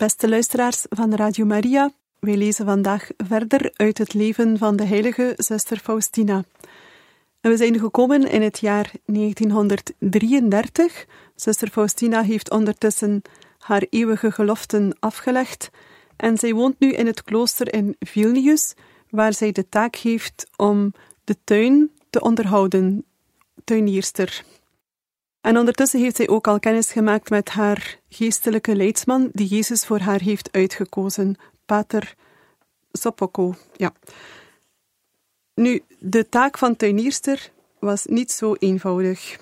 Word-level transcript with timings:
Beste 0.00 0.28
luisteraars 0.28 0.86
van 0.88 1.14
Radio 1.14 1.44
Maria, 1.44 1.90
wij 2.18 2.36
lezen 2.36 2.66
vandaag 2.66 3.08
verder 3.16 3.72
uit 3.76 3.98
het 3.98 4.14
leven 4.14 4.58
van 4.58 4.76
de 4.76 4.84
heilige 4.84 5.34
zuster 5.36 5.78
Faustina. 5.78 6.44
En 7.40 7.50
we 7.50 7.56
zijn 7.56 7.78
gekomen 7.78 8.30
in 8.30 8.42
het 8.42 8.58
jaar 8.58 8.92
1933. 9.04 11.06
Zuster 11.34 11.68
Faustina 11.68 12.22
heeft 12.22 12.50
ondertussen 12.50 13.22
haar 13.58 13.86
eeuwige 13.90 14.30
geloften 14.30 14.96
afgelegd 15.00 15.70
en 16.16 16.38
zij 16.38 16.52
woont 16.52 16.78
nu 16.78 16.92
in 16.92 17.06
het 17.06 17.22
klooster 17.22 17.74
in 17.74 17.96
Vilnius, 17.98 18.74
waar 19.10 19.34
zij 19.34 19.52
de 19.52 19.68
taak 19.68 19.96
heeft 19.96 20.50
om 20.56 20.92
de 21.24 21.36
tuin 21.44 21.90
te 22.10 22.20
onderhouden, 22.20 23.04
tuinierster. 23.64 24.44
En 25.40 25.58
ondertussen 25.58 26.00
heeft 26.00 26.16
zij 26.16 26.28
ook 26.28 26.46
al 26.46 26.58
kennis 26.58 26.92
gemaakt 26.92 27.30
met 27.30 27.48
haar 27.48 27.98
geestelijke 28.08 28.76
leidsman, 28.76 29.28
die 29.32 29.46
Jezus 29.46 29.86
voor 29.86 29.98
haar 29.98 30.20
heeft 30.20 30.52
uitgekozen, 30.52 31.36
Pater 31.66 32.14
Sopoko. 32.92 33.54
Ja. 33.76 33.92
Nu, 35.54 35.82
de 35.98 36.28
taak 36.28 36.58
van 36.58 36.76
tuinierster 36.76 37.52
was 37.78 38.04
niet 38.04 38.32
zo 38.32 38.54
eenvoudig. 38.54 39.38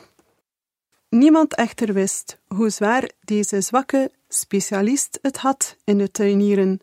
Niemand 1.08 1.54
echter 1.54 1.92
wist 1.92 2.38
hoe 2.46 2.70
zwaar 2.70 3.10
deze 3.20 3.60
zwakke 3.60 4.10
specialist 4.28 5.18
het 5.22 5.36
had 5.36 5.76
in 5.84 6.00
het 6.00 6.12
tuinieren 6.12 6.80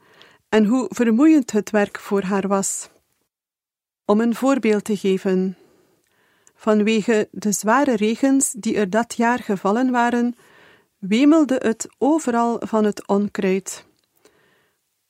en 0.49 0.65
hoe 0.65 0.85
vermoeiend 0.89 1.51
het 1.51 1.69
werk 1.69 1.99
voor 1.99 2.21
haar 2.21 2.47
was. 2.47 2.89
Om 4.05 4.21
een 4.21 4.35
voorbeeld 4.35 4.83
te 4.83 4.97
geven, 4.97 5.57
Vanwege 6.55 7.27
de 7.31 7.51
zware 7.51 7.95
regens 7.95 8.51
die 8.57 8.75
er 8.75 8.89
dat 8.89 9.13
jaar 9.17 9.39
gevallen 9.39 9.91
waren, 9.91 10.35
wemelde 10.97 11.55
het 11.63 11.87
overal 11.97 12.61
van 12.65 12.83
het 12.83 13.07
onkruid. 13.07 13.85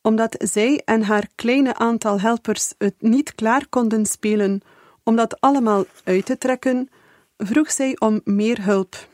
Omdat 0.01 0.35
zij 0.37 0.81
en 0.85 1.03
haar 1.03 1.27
kleine 1.35 1.75
aantal 1.75 2.19
helpers 2.19 2.73
het 2.77 2.95
niet 2.99 3.35
klaar 3.35 3.67
konden 3.69 4.05
spelen 4.05 4.61
om 5.03 5.15
dat 5.15 5.41
allemaal 5.41 5.85
uit 6.03 6.25
te 6.25 6.37
trekken, 6.37 6.89
vroeg 7.37 7.71
zij 7.71 7.99
om 7.99 8.21
meer 8.23 8.63
hulp. 8.63 9.07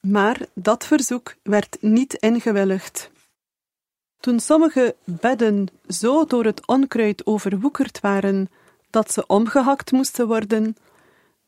Maar 0.00 0.40
dat 0.54 0.86
verzoek 0.86 1.34
werd 1.42 1.76
niet 1.80 2.14
ingewilligd. 2.14 3.10
Toen 4.20 4.40
sommige 4.40 4.96
bedden 5.04 5.66
zo 5.88 6.24
door 6.24 6.44
het 6.44 6.66
onkruid 6.66 7.26
overwoekerd 7.26 8.00
waren 8.00 8.48
dat 8.90 9.12
ze 9.12 9.26
omgehakt 9.26 9.92
moesten 9.92 10.26
worden, 10.26 10.76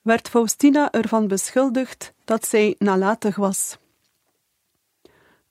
werd 0.09 0.29
Faustina 0.29 0.91
ervan 0.91 1.29
beschuldigd 1.29 2.13
dat 2.25 2.47
zij 2.47 2.75
nalatig 2.79 3.37
was. 3.37 3.79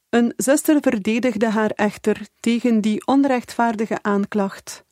Een 0.09 0.34
zuster 0.38 0.78
verdedigde 0.81 1.50
haar 1.50 1.70
echter 1.70 2.28
tegen 2.40 2.81
die 2.81 3.08
onrechtvaardige 3.08 4.00
aanklacht. 4.02 4.84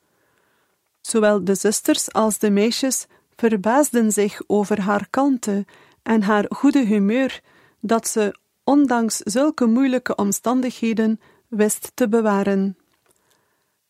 Zowel 1.00 1.44
de 1.44 1.54
zusters 1.54 2.12
als 2.12 2.38
de 2.38 2.50
meisjes 2.50 3.06
verbaasden 3.36 4.12
zich 4.12 4.42
over 4.46 4.80
haar 4.80 5.06
kalmte 5.10 5.64
en 6.02 6.22
haar 6.22 6.44
goede 6.48 6.84
humeur, 6.84 7.40
dat 7.80 8.08
ze, 8.08 8.34
ondanks 8.64 9.16
zulke 9.16 9.66
moeilijke 9.66 10.14
omstandigheden, 10.14 11.20
wist 11.48 11.90
te 11.94 12.08
bewaren. 12.08 12.76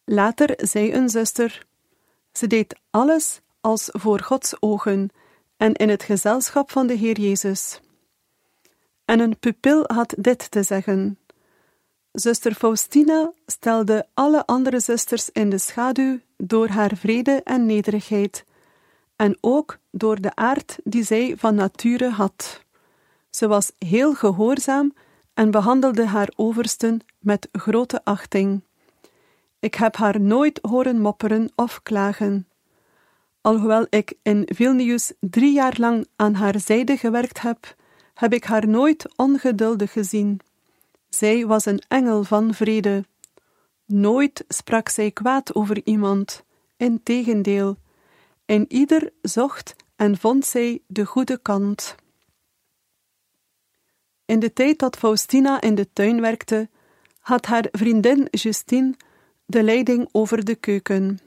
Later 0.04 0.52
zei 0.56 0.92
een 0.92 1.08
zuster: 1.08 1.66
Ze 2.32 2.46
deed 2.46 2.78
alles 2.90 3.40
als 3.60 3.88
voor 3.92 4.20
Gods 4.20 4.56
ogen 4.60 5.10
en 5.56 5.72
in 5.72 5.88
het 5.88 6.02
gezelschap 6.02 6.70
van 6.70 6.86
de 6.86 6.94
Heer 6.94 7.20
Jezus. 7.20 7.80
En 9.04 9.20
een 9.20 9.38
pupil 9.38 9.84
had 9.86 10.14
dit 10.18 10.50
te 10.50 10.62
zeggen. 10.62 11.18
Zuster 12.12 12.54
Faustina 12.54 13.32
stelde 13.46 14.06
alle 14.14 14.46
andere 14.46 14.80
zusters 14.80 15.30
in 15.30 15.50
de 15.50 15.58
schaduw 15.58 16.18
door 16.36 16.68
haar 16.68 16.96
vrede 16.96 17.40
en 17.44 17.66
nederigheid, 17.66 18.44
en 19.16 19.38
ook 19.40 19.78
door 19.90 20.20
de 20.20 20.34
aard 20.34 20.78
die 20.84 21.04
zij 21.04 21.34
van 21.36 21.54
nature 21.54 22.10
had. 22.10 22.64
Ze 23.30 23.48
was 23.48 23.72
heel 23.78 24.14
gehoorzaam 24.14 24.94
en 25.34 25.50
behandelde 25.50 26.06
haar 26.06 26.32
oversten 26.36 27.00
met 27.18 27.48
grote 27.52 28.04
achting. 28.04 28.62
Ik 29.58 29.74
heb 29.74 29.96
haar 29.96 30.20
nooit 30.20 30.58
horen 30.62 31.00
mopperen 31.00 31.52
of 31.54 31.82
klagen. 31.82 32.48
Alhoewel 33.46 33.86
ik 33.90 34.14
in 34.22 34.48
Vilnius 34.54 35.12
drie 35.20 35.52
jaar 35.52 35.74
lang 35.78 36.06
aan 36.16 36.34
haar 36.34 36.60
zijde 36.60 36.96
gewerkt 36.96 37.40
heb, 37.40 37.74
heb 38.14 38.32
ik 38.32 38.44
haar 38.44 38.68
nooit 38.68 39.16
ongeduldig 39.16 39.92
gezien. 39.92 40.40
Zij 41.08 41.46
was 41.46 41.64
een 41.64 41.82
engel 41.88 42.24
van 42.24 42.54
vrede. 42.54 43.04
Nooit 43.84 44.44
sprak 44.48 44.88
zij 44.88 45.10
kwaad 45.10 45.54
over 45.54 45.80
iemand, 45.84 46.44
integendeel. 46.76 47.76
In 48.44 48.64
ieder 48.68 49.12
zocht 49.22 49.76
en 49.96 50.18
vond 50.18 50.46
zij 50.46 50.82
de 50.86 51.04
goede 51.04 51.38
kant. 51.38 51.94
In 54.24 54.38
de 54.38 54.52
tijd 54.52 54.78
dat 54.78 54.96
Faustina 54.96 55.60
in 55.60 55.74
de 55.74 55.92
tuin 55.92 56.20
werkte, 56.20 56.68
had 57.20 57.46
haar 57.46 57.68
vriendin 57.70 58.28
Justine 58.30 58.94
de 59.44 59.62
leiding 59.62 60.08
over 60.12 60.44
de 60.44 60.54
keuken. 60.54 61.20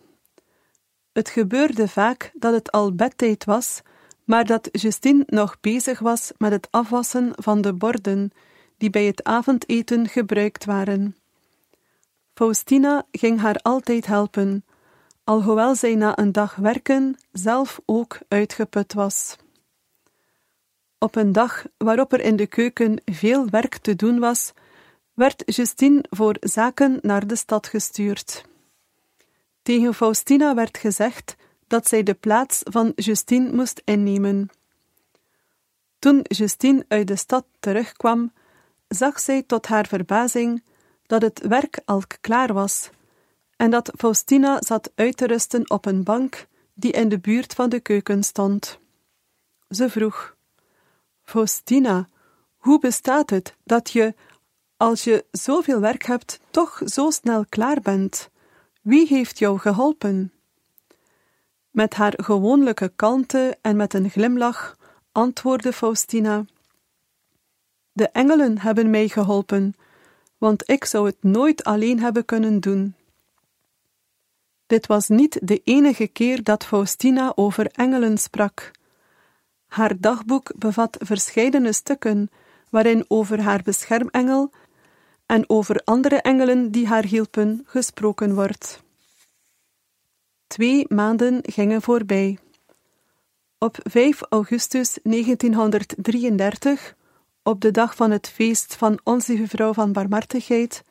Het 1.20 1.30
gebeurde 1.30 1.88
vaak 1.88 2.32
dat 2.34 2.54
het 2.54 2.72
al 2.72 2.94
bedtijd 2.94 3.46
was, 3.46 3.82
maar 4.24 4.46
dat 4.46 4.70
Justine 4.72 5.24
nog 5.26 5.60
bezig 5.60 6.00
was 6.00 6.32
met 6.38 6.52
het 6.52 6.68
afwassen 6.72 7.32
van 7.36 7.62
de 7.62 7.74
borden 7.74 8.32
die 8.78 8.90
bij 8.90 9.06
het 9.06 9.24
avondeten 9.24 10.08
gebruikt 10.08 10.66
waren. 10.66 11.16
Faustina 12.34 13.06
ging 13.12 13.40
haar 13.40 13.56
altijd 13.56 14.06
helpen, 14.06 14.66
alhoewel 15.24 15.76
zij 15.76 15.96
na 15.96 16.18
een 16.18 16.32
dag 16.32 16.56
werken 16.56 17.18
zelf 17.32 17.80
ook 17.86 18.18
uitgeput 18.28 18.94
was. 18.94 19.36
Op 20.98 21.16
een 21.16 21.32
dag 21.32 21.66
waarop 21.78 22.14
er 22.14 22.22
in 22.22 22.36
de 22.36 22.48
keuken 22.48 23.02
veel 23.06 23.50
werk 23.50 23.78
te 23.78 23.96
doen 23.96 24.20
was, 24.20 24.54
werd 25.14 25.44
Justine 25.46 26.04
voor 26.10 26.36
zaken 26.40 27.00
naar 27.02 27.28
de 27.28 27.36
stad 27.36 27.68
gestuurd. 27.68 28.48
Tegen 29.70 29.94
Faustina 29.94 30.56
werd 30.56 30.78
gezegd 30.78 31.36
dat 31.68 31.88
zij 31.88 32.04
de 32.04 32.14
plaats 32.14 32.62
van 32.64 32.92
Justine 32.96 33.52
moest 33.52 33.82
innemen. 33.86 34.50
Toen 36.00 36.20
Justine 36.24 36.86
uit 36.88 37.08
de 37.08 37.16
stad 37.16 37.46
terugkwam, 37.60 38.34
zag 38.88 39.20
zij 39.20 39.44
tot 39.44 39.68
haar 39.68 39.88
verbazing 39.88 40.64
dat 41.06 41.22
het 41.22 41.42
werk 41.48 41.80
al 41.86 42.02
klaar 42.22 42.54
was 42.54 42.90
en 43.56 43.72
dat 43.72 43.92
Faustina 43.98 44.62
zat 44.62 44.92
uit 44.96 45.18
te 45.18 45.28
rusten 45.28 45.70
op 45.70 45.86
een 45.86 46.04
bank 46.04 46.48
die 46.74 46.92
in 46.92 47.10
de 47.10 47.20
buurt 47.20 47.54
van 47.54 47.70
de 47.70 47.80
keuken 47.80 48.24
stond. 48.24 48.80
Ze 49.70 49.90
vroeg: 49.90 50.36
Faustina, 51.24 52.08
hoe 52.58 52.80
bestaat 52.80 53.30
het 53.30 53.56
dat 53.64 53.90
je, 53.90 54.16
als 54.78 55.04
je 55.04 55.26
zoveel 55.32 55.80
werk 55.80 56.04
hebt, 56.06 56.40
toch 56.50 56.82
zo 56.86 57.10
snel 57.10 57.46
klaar 57.50 57.82
bent? 57.82 58.30
Wie 58.90 59.08
heeft 59.08 59.40
jou 59.40 59.60
geholpen? 59.60 60.34
Met 61.72 61.94
haar 61.94 62.14
gewoonlijke 62.18 62.92
kalmte 62.96 63.58
en 63.62 63.76
met 63.76 63.94
een 63.94 64.10
glimlach 64.10 64.78
antwoordde 65.12 65.74
Faustina: 65.74 66.46
De 67.92 68.10
engelen 68.10 68.60
hebben 68.60 68.90
mij 68.90 69.08
geholpen, 69.08 69.74
want 70.38 70.70
ik 70.70 70.86
zou 70.86 71.06
het 71.06 71.24
nooit 71.24 71.64
alleen 71.64 72.00
hebben 72.00 72.26
kunnen 72.26 72.60
doen. 72.60 72.96
Dit 74.66 74.88
was 74.88 75.08
niet 75.08 75.40
de 75.48 75.62
enige 75.64 76.08
keer 76.08 76.44
dat 76.44 76.66
Faustina 76.66 77.32
over 77.36 77.68
engelen 77.72 78.18
sprak. 78.18 78.72
Haar 79.68 80.00
dagboek 80.00 80.52
bevat 80.56 80.98
verscheidene 81.00 81.74
stukken 81.74 82.30
waarin 82.70 83.06
over 83.08 83.42
haar 83.42 83.62
beschermengel 83.64 84.52
en 85.30 85.50
over 85.50 85.82
andere 85.84 86.22
engelen 86.22 86.72
die 86.72 86.88
haar 86.88 87.06
hielpen 87.06 87.62
gesproken 87.66 88.36
wordt. 88.36 88.84
Twee 90.48 90.86
maanden 90.88 91.40
gingen 91.42 91.82
voorbij. 91.82 92.38
Op 93.58 93.78
5 93.84 94.22
augustus 94.30 94.98
1933, 95.04 96.96
op 97.44 97.62
de 97.62 97.72
dag 97.72 97.96
van 97.96 98.12
het 98.12 98.28
feest 98.28 98.76
van 98.76 99.00
Onze 99.04 99.48
Vrouw 99.48 99.74
van 99.74 99.92
Barmhartigheid, 99.92 100.84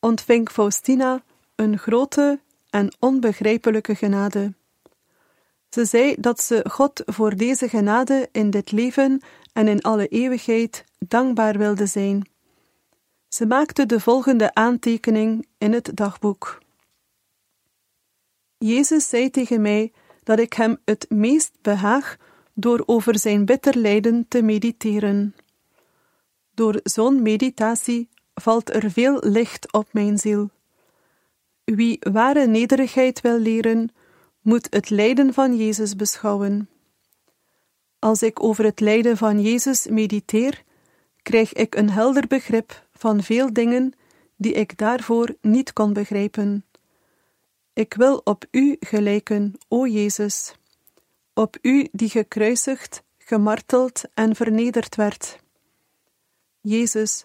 ontving 0.00 0.50
Faustina 0.50 1.22
een 1.54 1.78
grote 1.78 2.40
en 2.70 2.94
onbegrijpelijke 2.98 3.94
genade. 3.94 4.54
Ze 5.68 5.84
zei 5.84 6.14
dat 6.18 6.40
ze 6.40 6.64
God 6.70 7.02
voor 7.04 7.36
deze 7.36 7.68
genade 7.68 8.28
in 8.32 8.50
dit 8.50 8.72
leven 8.72 9.22
en 9.52 9.68
in 9.68 9.82
alle 9.82 10.06
eeuwigheid 10.08 10.84
dankbaar 10.98 11.58
wilde 11.58 11.86
zijn. 11.86 12.34
Ze 13.28 13.46
maakte 13.46 13.86
de 13.86 14.00
volgende 14.00 14.54
aantekening 14.54 15.46
in 15.58 15.72
het 15.72 15.90
dagboek. 15.94 16.58
Jezus 18.58 19.08
zei 19.08 19.30
tegen 19.30 19.60
mij 19.60 19.92
dat 20.22 20.38
ik 20.38 20.52
hem 20.52 20.78
het 20.84 21.06
meest 21.08 21.52
behaag 21.62 22.16
door 22.54 22.82
over 22.86 23.18
zijn 23.18 23.44
bitter 23.44 23.76
lijden 23.76 24.28
te 24.28 24.42
mediteren. 24.42 25.34
Door 26.54 26.80
zo'n 26.82 27.22
meditatie 27.22 28.08
valt 28.34 28.74
er 28.74 28.90
veel 28.90 29.18
licht 29.20 29.72
op 29.72 29.88
mijn 29.92 30.18
ziel. 30.18 30.50
Wie 31.64 31.98
ware 32.12 32.46
nederigheid 32.46 33.20
wil 33.20 33.38
leren, 33.38 33.90
moet 34.40 34.66
het 34.70 34.90
lijden 34.90 35.34
van 35.34 35.56
Jezus 35.56 35.96
beschouwen. 35.96 36.68
Als 37.98 38.22
ik 38.22 38.42
over 38.42 38.64
het 38.64 38.80
lijden 38.80 39.16
van 39.16 39.40
Jezus 39.40 39.86
mediteer, 39.86 40.62
krijg 41.22 41.52
ik 41.52 41.74
een 41.74 41.90
helder 41.90 42.26
begrip 42.26 42.85
van 42.96 43.22
veel 43.22 43.52
dingen 43.52 43.92
die 44.36 44.52
ik 44.52 44.78
daarvoor 44.78 45.34
niet 45.40 45.72
kon 45.72 45.92
begrijpen. 45.92 46.64
Ik 47.72 47.94
wil 47.94 48.20
op 48.24 48.44
U 48.50 48.76
gelijken, 48.80 49.54
o 49.68 49.86
Jezus, 49.86 50.54
op 51.34 51.56
U 51.62 51.88
die 51.92 52.08
gekruisigd, 52.08 53.02
gemarteld 53.18 54.02
en 54.14 54.36
vernederd 54.36 54.96
werd. 54.96 55.38
Jezus, 56.60 57.24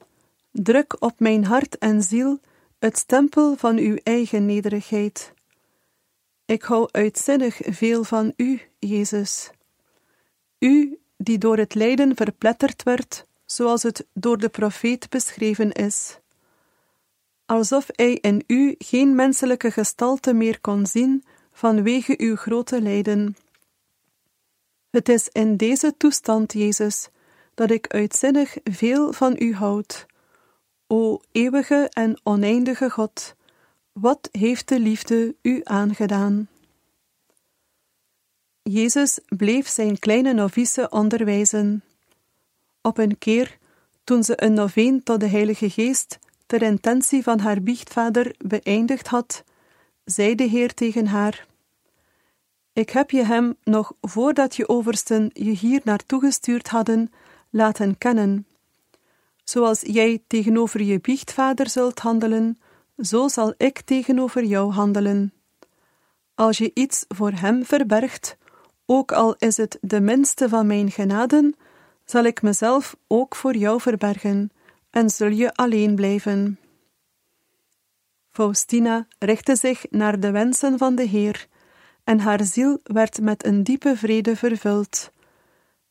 druk 0.51 0.95
op 0.99 1.19
mijn 1.19 1.45
hart 1.45 1.77
en 1.77 2.03
ziel 2.03 2.39
het 2.79 2.97
stempel 2.97 3.55
van 3.55 3.77
Uw 3.77 3.95
eigen 4.03 4.45
nederigheid. 4.45 5.33
Ik 6.45 6.63
hou 6.63 6.89
uitzinnig 6.91 7.59
veel 7.63 8.03
van 8.03 8.33
U, 8.35 8.61
Jezus. 8.79 9.51
U 10.59 10.99
die 11.17 11.37
door 11.37 11.57
het 11.57 11.75
lijden 11.75 12.15
verpletterd 12.15 12.83
werd, 12.83 13.25
zoals 13.55 13.83
het 13.83 14.05
door 14.13 14.37
de 14.37 14.49
profeet 14.49 15.09
beschreven 15.09 15.71
is. 15.71 16.19
Alsof 17.45 17.87
hij 17.91 18.13
in 18.13 18.43
u 18.47 18.75
geen 18.77 19.15
menselijke 19.15 19.71
gestalte 19.71 20.33
meer 20.33 20.61
kon 20.61 20.85
zien 20.85 21.23
vanwege 21.51 22.13
uw 22.17 22.35
grote 22.35 22.81
lijden. 22.81 23.35
Het 24.89 25.09
is 25.09 25.29
in 25.31 25.57
deze 25.57 25.97
toestand, 25.97 26.53
Jezus, 26.53 27.09
dat 27.53 27.71
ik 27.71 27.87
uitzinnig 27.87 28.57
veel 28.63 29.13
van 29.13 29.35
u 29.39 29.55
houd. 29.55 30.05
O 30.87 31.19
eeuwige 31.31 31.87
en 31.89 32.19
oneindige 32.23 32.89
God, 32.89 33.35
wat 33.91 34.29
heeft 34.31 34.67
de 34.67 34.79
liefde 34.79 35.35
u 35.41 35.61
aangedaan? 35.63 36.49
Jezus 38.61 39.19
bleef 39.27 39.67
zijn 39.67 39.99
kleine 39.99 40.33
novice 40.33 40.89
onderwijzen. 40.89 41.83
Op 42.81 42.97
een 42.97 43.17
keer, 43.17 43.57
toen 44.03 44.23
ze 44.23 44.43
een 44.43 44.53
noveen 44.53 45.03
tot 45.03 45.19
de 45.19 45.27
Heilige 45.27 45.69
Geest 45.69 46.19
ter 46.45 46.61
intentie 46.61 47.23
van 47.23 47.39
haar 47.39 47.61
biechtvader 47.61 48.35
beëindigd 48.37 49.07
had, 49.07 49.43
zei 50.05 50.35
de 50.35 50.43
Heer 50.43 50.73
tegen 50.73 51.07
haar: 51.07 51.47
Ik 52.73 52.89
heb 52.89 53.11
je 53.11 53.23
hem 53.23 53.55
nog 53.63 53.93
voordat 54.01 54.55
je 54.55 54.69
oversten 54.69 55.29
je 55.33 55.51
hier 55.51 55.81
naartoe 55.83 56.19
gestuurd 56.19 56.67
hadden, 56.67 57.11
laten 57.49 57.97
kennen. 57.97 58.45
Zoals 59.43 59.81
jij 59.81 60.23
tegenover 60.27 60.81
je 60.83 60.99
biechtvader 60.99 61.69
zult 61.69 61.99
handelen, 61.99 62.59
zo 62.97 63.27
zal 63.27 63.53
ik 63.57 63.81
tegenover 63.81 64.43
jou 64.43 64.71
handelen. 64.71 65.33
Als 66.35 66.57
je 66.57 66.71
iets 66.73 67.05
voor 67.07 67.31
hem 67.31 67.65
verbergt, 67.65 68.37
ook 68.85 69.11
al 69.11 69.35
is 69.37 69.57
het 69.57 69.77
de 69.81 70.01
minste 70.01 70.49
van 70.49 70.67
mijn 70.67 70.91
genaden, 70.91 71.55
zal 72.05 72.23
ik 72.23 72.41
mezelf 72.41 72.95
ook 73.07 73.35
voor 73.35 73.55
jou 73.55 73.81
verbergen 73.81 74.51
en 74.89 75.09
zul 75.09 75.29
je 75.29 75.53
alleen 75.53 75.95
blijven. 75.95 76.59
Faustina 78.29 79.07
richtte 79.19 79.55
zich 79.55 79.85
naar 79.89 80.19
de 80.19 80.31
wensen 80.31 80.77
van 80.77 80.95
de 80.95 81.03
Heer, 81.03 81.47
en 82.03 82.19
haar 82.19 82.43
ziel 82.43 82.79
werd 82.83 83.21
met 83.21 83.45
een 83.45 83.63
diepe 83.63 83.97
vrede 83.97 84.35
vervuld. 84.35 85.11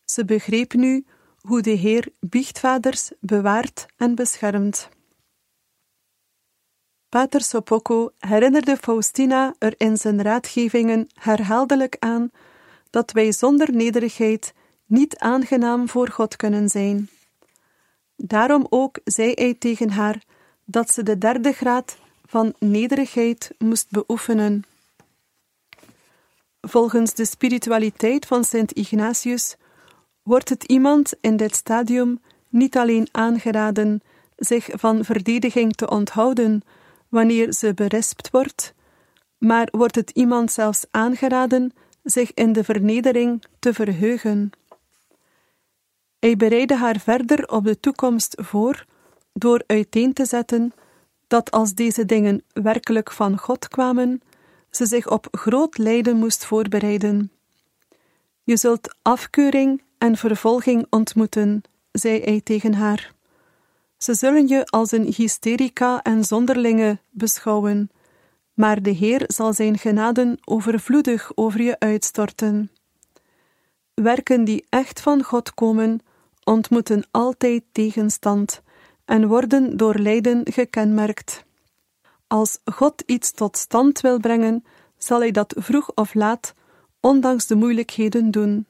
Ze 0.05 0.25
begreep 0.25 0.73
nu 0.73 1.05
hoe 1.41 1.61
de 1.61 1.71
Heer 1.71 2.09
biechtvaders 2.21 3.11
bewaart 3.21 3.87
en 3.97 4.15
beschermt. 4.15 4.89
Pater 7.09 7.41
Sopocco 7.41 8.11
herinnerde 8.19 8.77
Faustina 8.77 9.55
er 9.59 9.75
in 9.77 9.97
zijn 9.97 10.23
raadgevingen 10.23 11.07
herhaaldelijk 11.15 11.97
aan 11.99 12.31
dat 12.91 13.13
wij 13.13 13.33
zonder 13.33 13.73
nederigheid 13.73 14.53
niet 14.91 15.19
aangenaam 15.19 15.89
voor 15.89 16.09
God 16.09 16.37
kunnen 16.37 16.69
zijn. 16.69 17.09
Daarom 18.17 18.67
ook 18.69 18.99
zei 19.05 19.33
hij 19.35 19.55
tegen 19.55 19.91
haar 19.91 20.23
dat 20.65 20.93
ze 20.93 21.03
de 21.03 21.19
derde 21.19 21.53
graad 21.53 21.97
van 22.27 22.55
nederigheid 22.59 23.51
moest 23.59 23.91
beoefenen. 23.91 24.65
Volgens 26.61 27.15
de 27.15 27.25
spiritualiteit 27.25 28.27
van 28.27 28.45
Sint 28.45 28.73
Ignatius 28.73 29.57
wordt 30.23 30.49
het 30.49 30.65
iemand 30.65 31.13
in 31.21 31.37
dit 31.37 31.55
stadium 31.55 32.21
niet 32.49 32.77
alleen 32.77 33.09
aangeraden 33.11 34.03
zich 34.37 34.69
van 34.73 35.05
verdediging 35.05 35.75
te 35.75 35.91
onthouden 35.91 36.63
wanneer 37.09 37.53
ze 37.53 37.75
berispt 37.75 38.31
wordt, 38.31 38.75
maar 39.39 39.69
wordt 39.71 39.95
het 39.95 40.11
iemand 40.11 40.53
zelfs 40.53 40.85
aangeraden 40.91 41.73
zich 42.03 42.35
in 42.35 42.53
de 42.53 42.65
vernedering 42.65 43.45
te 43.59 43.75
verheugen. 43.75 44.51
Hij 46.21 46.37
bereidde 46.37 46.77
haar 46.77 46.99
verder 46.99 47.49
op 47.49 47.65
de 47.65 47.81
toekomst 47.81 48.35
voor 48.43 48.85
door 49.33 49.63
uiteen 49.67 50.13
te 50.13 50.25
zetten 50.25 50.73
dat 51.27 51.51
als 51.51 51.75
deze 51.75 52.05
dingen 52.05 52.43
werkelijk 52.53 53.11
van 53.11 53.39
God 53.39 53.69
kwamen, 53.69 54.23
ze 54.71 54.87
zich 54.87 55.11
op 55.11 55.29
groot 55.31 55.79
lijden 55.79 56.17
moest 56.17 56.45
voorbereiden. 56.45 57.31
Je 58.43 58.57
zult 58.57 58.95
afkeuring 59.03 59.83
en 59.99 60.17
vervolging 60.17 60.87
ontmoeten, 60.91 61.63
zei 61.93 62.21
hij 62.21 62.41
tegen 62.41 62.75
haar. 62.75 63.13
Ze 63.97 64.15
zullen 64.15 64.49
je 64.49 64.67
als 64.67 64.93
een 64.93 65.13
hysterica 65.17 66.03
en 66.03 66.25
zonderlinge 66.25 66.99
beschouwen, 67.11 67.91
maar 68.55 68.83
de 68.83 68.91
Heer 68.91 69.25
zal 69.27 69.53
zijn 69.53 69.79
genaden 69.79 70.39
overvloedig 70.45 71.33
over 71.35 71.63
je 71.63 71.79
uitstorten. 71.79 72.71
Werken 73.95 74.45
die 74.45 74.67
echt 74.69 75.01
van 75.01 75.23
God 75.23 75.55
komen, 75.55 76.01
ontmoeten 76.51 77.05
altijd 77.11 77.63
tegenstand 77.73 78.63
en 79.05 79.27
worden 79.27 79.77
door 79.77 79.95
lijden 79.95 80.41
gekenmerkt. 80.53 81.45
Als 82.27 82.59
God 82.65 83.03
iets 83.07 83.33
tot 83.33 83.57
stand 83.57 84.01
wil 84.01 84.19
brengen, 84.21 84.65
zal 84.99 85.21
hij 85.21 85.31
dat 85.31 85.55
vroeg 85.59 85.95
of 85.95 86.15
laat, 86.15 86.55
ondanks 87.01 87.47
de 87.47 87.55
moeilijkheden, 87.55 88.31
doen. 88.31 88.67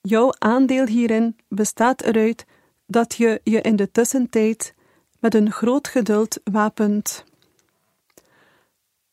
Jouw 0.00 0.32
aandeel 0.38 0.86
hierin 0.86 1.36
bestaat 1.48 2.02
eruit 2.02 2.46
dat 2.86 3.14
je 3.14 3.40
je 3.44 3.60
in 3.60 3.76
de 3.76 3.90
tussentijd 3.90 4.74
met 5.20 5.34
een 5.34 5.50
groot 5.52 5.88
geduld 5.88 6.40
wapent. 6.44 7.24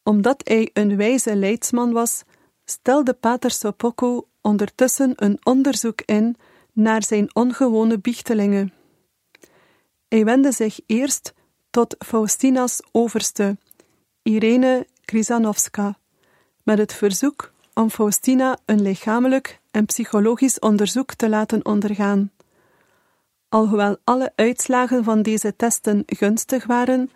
Omdat 0.04 0.42
hij 0.44 0.70
een 0.74 0.98
wijze 0.98 1.36
leidsman 1.36 1.92
was, 1.92 2.24
stelde 2.66 3.14
Pater 3.14 3.52
Sopocco 3.52 4.28
ondertussen 4.42 5.14
een 5.16 5.40
onderzoek 5.44 6.02
in 6.02 6.38
naar 6.74 7.04
zijn 7.04 7.36
ongewone 7.36 8.00
biechtelingen. 8.00 8.74
Hij 10.08 10.26
wendde 10.26 10.52
zich 10.52 10.80
eerst 10.86 11.34
tot 11.70 11.96
Faustina's 12.06 12.82
overste, 12.92 13.58
Irene 14.22 14.88
Krizanovska, 15.06 15.98
met 16.64 16.78
het 16.78 16.94
verzoek 16.94 17.54
om 17.74 17.90
Faustina 17.90 18.58
een 18.66 18.82
lichamelijk 18.82 19.60
en 19.72 19.86
psychologisch 19.86 20.60
onderzoek 20.60 21.14
te 21.14 21.30
laten 21.30 21.66
ondergaan. 21.66 22.32
Alhoewel 23.50 23.98
alle 24.04 24.32
uitslagen 24.36 25.04
van 25.04 25.22
deze 25.22 25.56
testen 25.56 26.04
gunstig 26.06 26.66
waren, 26.66 27.10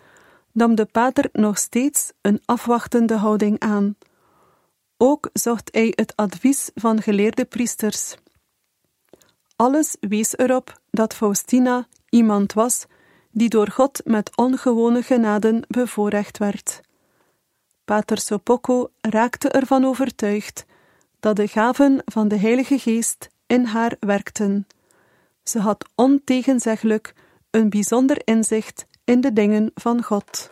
nam 0.51 0.75
de 0.75 0.85
pater 0.85 1.29
nog 1.31 1.57
steeds 1.57 2.11
een 2.21 2.41
afwachtende 2.45 3.15
houding 3.15 3.59
aan. 3.59 3.97
Ook 4.97 5.29
zocht 5.33 5.69
hij 5.71 5.93
het 5.95 6.15
advies 6.15 6.69
van 6.73 7.01
geleerde 7.01 7.45
priesters. 7.45 8.15
Alles 9.55 9.95
wees 9.99 10.37
erop 10.37 10.79
dat 10.91 11.13
Faustina 11.13 11.87
iemand 12.09 12.53
was 12.53 12.85
die 13.31 13.49
door 13.49 13.71
God 13.71 14.01
met 14.03 14.35
ongewone 14.37 15.01
genaden 15.03 15.63
bevoorrecht 15.67 16.37
werd. 16.37 16.81
Pater 17.85 18.17
Sopocco 18.17 18.91
raakte 19.01 19.49
ervan 19.49 19.85
overtuigd 19.85 20.65
dat 21.19 21.35
de 21.35 21.47
gaven 21.47 22.01
van 22.05 22.27
de 22.27 22.37
Heilige 22.37 22.79
Geest 22.79 23.29
in 23.47 23.63
haar 23.65 23.95
werkten. 23.99 24.67
Ze 25.43 25.59
had 25.59 25.89
ontegenzeggelijk 25.95 27.13
een 27.51 27.69
bijzonder 27.69 28.21
inzicht 28.23 28.85
in 29.03 29.21
de 29.21 29.33
dingen 29.33 29.71
van 29.73 30.03
God. 30.03 30.51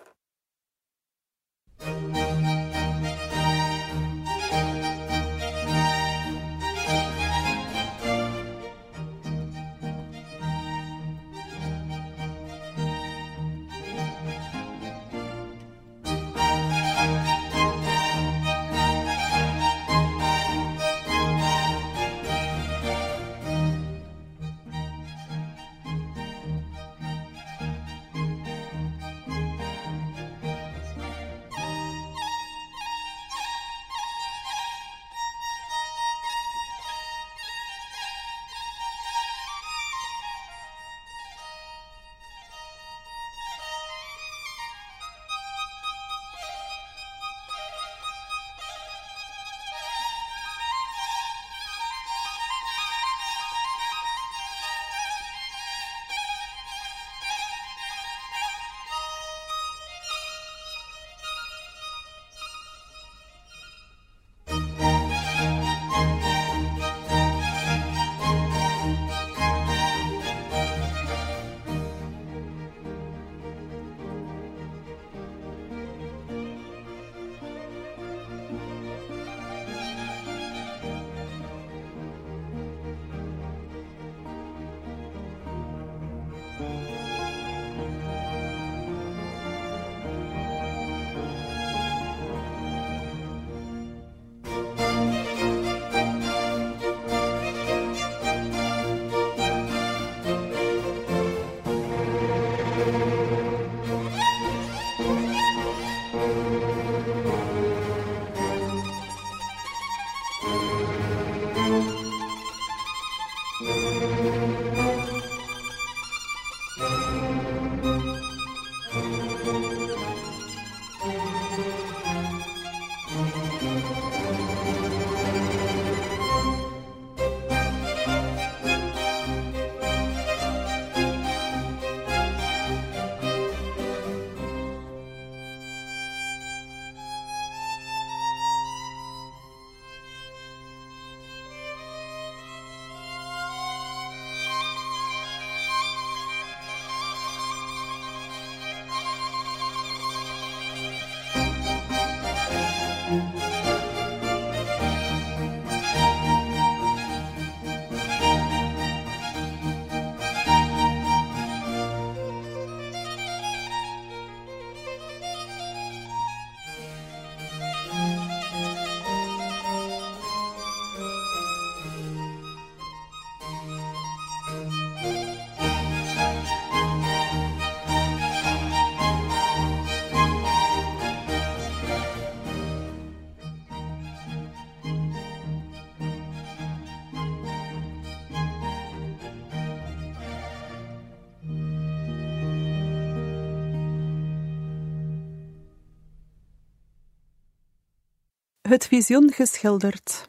Het 198.69 198.87
visioen 198.87 199.31
geschilderd. 199.31 200.27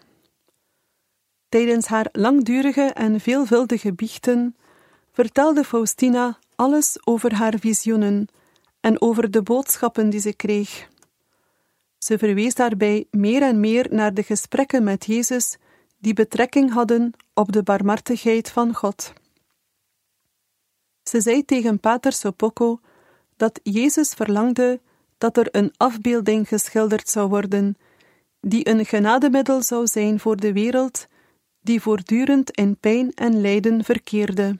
Tijdens 1.49 1.87
haar 1.87 2.09
langdurige 2.13 2.83
en 2.83 3.21
veelvuldige 3.21 3.93
biechten 3.93 4.57
vertelde 5.13 5.65
Faustina 5.65 6.39
alles 6.55 7.07
over 7.07 7.35
haar 7.35 7.59
visioenen 7.59 8.29
en 8.81 9.01
over 9.01 9.31
de 9.31 9.43
boodschappen 9.43 10.11
die 10.11 10.21
ze 10.21 10.33
kreeg. 10.33 10.89
Ze 11.99 12.19
verwees 12.19 12.55
daarbij 12.55 13.07
meer 13.11 13.43
en 13.43 13.61
meer 13.61 13.87
naar 13.91 14.15
de 14.15 14.23
gesprekken 14.23 14.85
met 14.85 15.05
Jezus 15.05 15.57
die 15.99 16.15
betrekking 16.15 16.73
hadden 16.73 17.13
op 17.35 17.53
de 17.53 17.63
barmhartigheid 17.63 18.51
van 18.51 18.75
God. 18.75 19.13
Ze 21.03 21.21
zei 21.21 21.45
tegen 21.45 21.81
Pater 21.81 22.13
Sopoko 22.13 22.81
dat 23.37 23.61
Jezus 23.63 24.13
verlangde 24.13 24.81
dat 25.19 25.37
er 25.37 25.49
een 25.51 25.73
afbeelding 25.77 26.49
geschilderd 26.49 27.09
zou 27.09 27.29
worden 27.29 27.77
die 28.47 28.69
een 28.69 28.87
genademiddel 28.87 29.63
zou 29.63 29.87
zijn 29.87 30.21
voor 30.21 30.37
de 30.37 30.53
wereld, 30.53 31.07
die 31.61 31.81
voortdurend 31.81 32.51
in 32.51 32.77
pijn 32.77 33.13
en 33.15 33.41
lijden 33.41 33.85
verkeerde. 33.85 34.59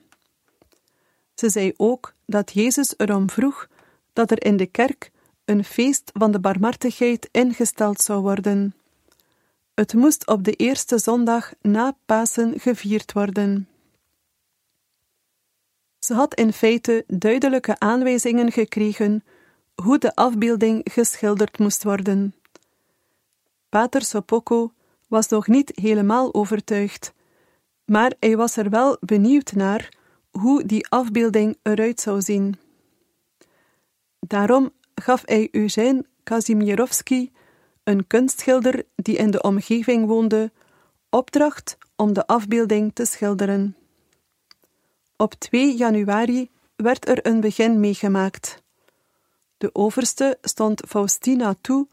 Ze 1.35 1.49
zei 1.51 1.73
ook 1.77 2.15
dat 2.27 2.53
Jezus 2.53 2.95
erom 2.97 3.31
vroeg 3.31 3.69
dat 4.13 4.31
er 4.31 4.45
in 4.45 4.57
de 4.57 4.67
kerk 4.67 5.11
een 5.45 5.65
feest 5.65 6.11
van 6.15 6.31
de 6.31 6.41
barmhartigheid 6.41 7.29
ingesteld 7.31 8.01
zou 8.01 8.23
worden. 8.23 8.75
Het 9.75 9.95
moest 9.95 10.27
op 10.27 10.45
de 10.45 10.53
eerste 10.53 10.99
zondag 10.99 11.53
na 11.61 11.97
Pasen 12.07 12.61
gevierd 12.61 13.13
worden. 13.13 13.69
Ze 15.99 16.15
had 16.15 16.35
in 16.35 16.53
feite 16.53 17.05
duidelijke 17.07 17.79
aanwijzingen 17.79 18.53
gekregen 18.53 19.25
hoe 19.75 19.99
de 19.99 20.15
afbeelding 20.15 20.81
geschilderd 20.93 21.59
moest 21.59 21.83
worden. 21.83 22.35
Pater 23.75 24.03
Sopoko 24.03 24.73
was 25.09 25.29
nog 25.29 25.47
niet 25.47 25.73
helemaal 25.75 26.35
overtuigd, 26.35 27.13
maar 27.85 28.13
hij 28.21 28.37
was 28.37 28.57
er 28.57 28.71
wel 28.71 28.97
benieuwd 29.01 29.53
naar 29.53 29.89
hoe 30.31 30.65
die 30.65 30.89
afbeelding 30.89 31.59
eruit 31.63 32.01
zou 32.01 32.23
zien. 32.23 32.59
Daarom 34.21 34.73
gaf 34.95 35.23
hij 35.25 35.49
Eugène 35.51 36.05
Kazimierowski, 36.23 37.33
een 37.85 38.07
kunstschilder 38.07 38.85
die 38.97 39.17
in 39.17 39.31
de 39.31 39.43
omgeving 39.43 40.07
woonde, 40.07 40.53
opdracht 41.11 41.79
om 41.97 42.13
de 42.13 42.27
afbeelding 42.27 42.95
te 42.95 43.05
schilderen. 43.05 43.77
Op 45.17 45.35
2 45.35 45.77
januari 45.77 46.51
werd 46.77 47.09
er 47.09 47.27
een 47.27 47.41
begin 47.41 47.81
meegemaakt. 47.81 48.63
De 49.59 49.71
overste 49.73 50.39
stond 50.43 50.83
Faustina 50.87 51.55
toe 51.61 51.89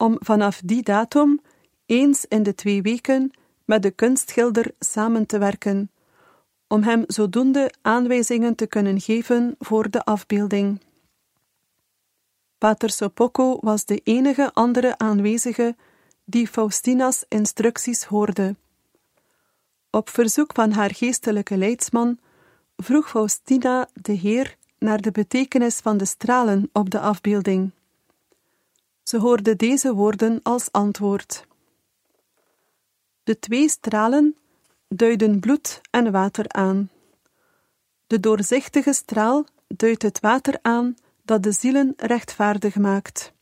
om 0.00 0.16
vanaf 0.18 0.60
die 0.64 0.82
datum 0.82 1.40
eens 1.86 2.24
in 2.24 2.42
de 2.42 2.54
twee 2.54 2.82
weken 2.82 3.30
met 3.64 3.82
de 3.82 3.90
kunstschilder 3.90 4.72
samen 4.78 5.26
te 5.26 5.38
werken, 5.38 5.90
om 6.68 6.82
hem 6.82 7.04
zodoende 7.06 7.72
aanwijzingen 7.82 8.54
te 8.54 8.66
kunnen 8.66 9.00
geven 9.00 9.54
voor 9.58 9.90
de 9.90 10.04
afbeelding. 10.04 10.80
Pater 12.58 12.90
Sopocco 12.90 13.58
was 13.60 13.84
de 13.84 14.00
enige 14.04 14.52
andere 14.52 14.98
aanwezige 14.98 15.76
die 16.24 16.48
Faustina's 16.48 17.24
instructies 17.28 18.04
hoorde. 18.04 18.56
Op 19.90 20.08
verzoek 20.08 20.52
van 20.54 20.70
haar 20.70 20.94
geestelijke 20.94 21.56
leidsman 21.56 22.18
vroeg 22.76 23.08
Faustina 23.08 23.88
de 23.92 24.12
Heer 24.12 24.56
naar 24.78 25.00
de 25.00 25.10
betekenis 25.10 25.76
van 25.76 25.96
de 25.96 26.04
stralen 26.04 26.68
op 26.72 26.90
de 26.90 27.00
afbeelding. 27.00 27.72
Ze 29.10 29.18
hoorde 29.18 29.56
deze 29.56 29.94
woorden 29.94 30.40
als 30.42 30.72
antwoord. 30.72 31.46
De 33.22 33.38
twee 33.38 33.68
stralen 33.68 34.36
duiden 34.88 35.40
bloed 35.40 35.80
en 35.90 36.12
water 36.12 36.44
aan. 36.48 36.90
De 38.06 38.20
doorzichtige 38.20 38.92
straal 38.92 39.46
duidt 39.66 40.02
het 40.02 40.20
water 40.20 40.58
aan 40.62 40.96
dat 41.22 41.42
de 41.42 41.52
zielen 41.52 41.92
rechtvaardig 41.96 42.76
maakt. 42.76 43.32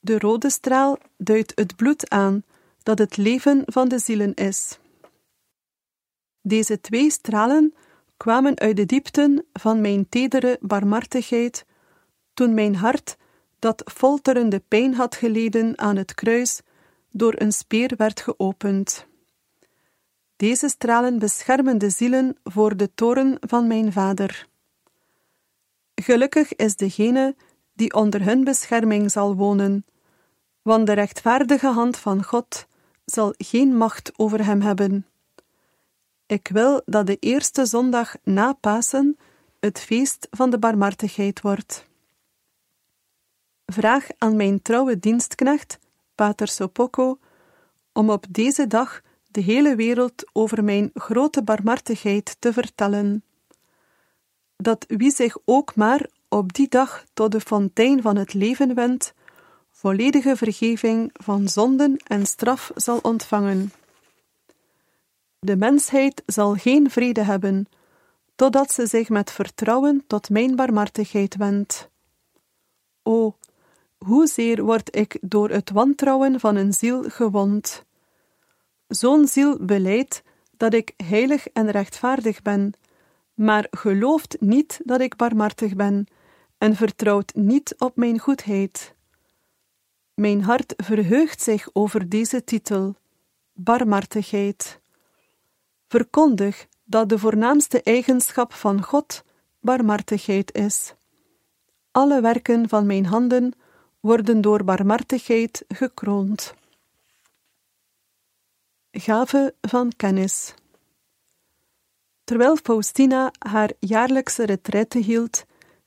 De 0.00 0.18
rode 0.18 0.50
straal 0.50 0.98
duidt 1.16 1.52
het 1.54 1.76
bloed 1.76 2.10
aan 2.10 2.42
dat 2.82 2.98
het 2.98 3.16
leven 3.16 3.62
van 3.66 3.88
de 3.88 3.98
zielen 3.98 4.34
is. 4.34 4.78
Deze 6.40 6.80
twee 6.80 7.10
stralen 7.10 7.74
kwamen 8.16 8.58
uit 8.58 8.76
de 8.76 8.86
diepten 8.86 9.46
van 9.52 9.80
mijn 9.80 10.08
tedere 10.08 10.58
barmhartigheid, 10.60 11.64
toen 12.34 12.54
mijn 12.54 12.76
hart, 12.76 13.16
dat 13.64 13.82
folterende 13.94 14.62
pijn 14.68 14.94
had 14.94 15.14
geleden 15.14 15.78
aan 15.78 15.96
het 15.96 16.14
kruis, 16.14 16.60
door 17.10 17.34
een 17.36 17.52
speer 17.52 17.94
werd 17.96 18.20
geopend. 18.20 19.06
Deze 20.36 20.68
stralen 20.68 21.18
beschermen 21.18 21.78
de 21.78 21.90
zielen 21.90 22.36
voor 22.42 22.76
de 22.76 22.94
toren 22.94 23.36
van 23.40 23.66
mijn 23.66 23.92
vader. 23.92 24.46
Gelukkig 25.94 26.54
is 26.54 26.76
degene 26.76 27.36
die 27.72 27.94
onder 27.94 28.24
hun 28.24 28.44
bescherming 28.44 29.10
zal 29.10 29.36
wonen, 29.36 29.84
want 30.62 30.86
de 30.86 30.92
rechtvaardige 30.92 31.68
hand 31.68 31.96
van 31.96 32.24
God 32.24 32.66
zal 33.04 33.34
geen 33.36 33.76
macht 33.76 34.12
over 34.18 34.44
hem 34.44 34.60
hebben. 34.60 35.06
Ik 36.26 36.48
wil 36.52 36.82
dat 36.84 37.06
de 37.06 37.16
eerste 37.20 37.66
zondag 37.66 38.16
na 38.22 38.52
Pasen 38.52 39.16
het 39.60 39.80
feest 39.80 40.26
van 40.30 40.50
de 40.50 40.58
barmhartigheid 40.58 41.40
wordt. 41.40 41.92
Vraag 43.66 44.06
aan 44.18 44.36
mijn 44.36 44.62
trouwe 44.62 44.98
dienstknecht, 44.98 45.78
Pater 46.14 46.48
Sopocco, 46.48 47.18
om 47.92 48.10
op 48.10 48.26
deze 48.28 48.66
dag 48.66 49.00
de 49.30 49.40
hele 49.40 49.74
wereld 49.74 50.30
over 50.32 50.64
mijn 50.64 50.90
grote 50.94 51.42
barmhartigheid 51.42 52.36
te 52.38 52.52
vertellen. 52.52 53.24
Dat 54.56 54.84
wie 54.88 55.10
zich 55.10 55.36
ook 55.44 55.76
maar 55.76 56.06
op 56.28 56.52
die 56.52 56.68
dag 56.68 57.04
tot 57.12 57.32
de 57.32 57.40
fontein 57.40 58.02
van 58.02 58.16
het 58.16 58.34
leven 58.34 58.74
wendt, 58.74 59.14
volledige 59.70 60.36
vergeving 60.36 61.10
van 61.12 61.48
zonden 61.48 61.96
en 61.96 62.26
straf 62.26 62.70
zal 62.74 62.98
ontvangen. 63.02 63.72
De 65.38 65.56
mensheid 65.56 66.22
zal 66.26 66.54
geen 66.54 66.90
vrede 66.90 67.22
hebben, 67.22 67.66
totdat 68.34 68.72
ze 68.72 68.86
zich 68.86 69.08
met 69.08 69.30
vertrouwen 69.30 70.04
tot 70.06 70.30
mijn 70.30 70.56
barmhartigheid 70.56 71.36
wendt. 71.36 71.88
O, 73.02 73.36
hoezeer 73.98 74.62
word 74.62 74.96
ik 74.96 75.18
door 75.20 75.50
het 75.50 75.70
wantrouwen 75.70 76.40
van 76.40 76.56
een 76.56 76.72
ziel 76.72 77.02
gewond. 77.02 77.84
Zo'n 78.86 79.26
ziel 79.26 79.64
beleidt 79.64 80.22
dat 80.56 80.74
ik 80.74 80.92
heilig 80.96 81.46
en 81.46 81.70
rechtvaardig 81.70 82.42
ben, 82.42 82.72
maar 83.34 83.66
gelooft 83.70 84.36
niet 84.40 84.80
dat 84.84 85.00
ik 85.00 85.16
barmhartig 85.16 85.74
ben 85.74 86.06
en 86.58 86.76
vertrouwt 86.76 87.34
niet 87.34 87.74
op 87.78 87.96
mijn 87.96 88.18
goedheid. 88.18 88.94
Mijn 90.14 90.42
hart 90.42 90.74
verheugt 90.76 91.42
zich 91.42 91.68
over 91.72 92.08
deze 92.08 92.44
titel, 92.44 92.94
barmhartigheid. 93.52 94.80
Verkondig 95.88 96.66
dat 96.84 97.08
de 97.08 97.18
voornaamste 97.18 97.82
eigenschap 97.82 98.52
van 98.52 98.82
God 98.82 99.24
barmhartigheid 99.60 100.54
is. 100.54 100.94
Alle 101.90 102.20
werken 102.20 102.68
van 102.68 102.86
mijn 102.86 103.06
handen 103.06 103.52
worden 104.04 104.40
door 104.40 104.64
barmhartigheid 104.64 105.64
gekroond. 105.68 106.54
Gave 108.90 109.54
van 109.60 109.92
kennis. 109.96 110.54
Terwijl 112.24 112.56
Faustina 112.56 113.32
haar 113.38 113.70
jaarlijkse 113.78 114.44
retraite 114.44 114.98
hield, 114.98 115.44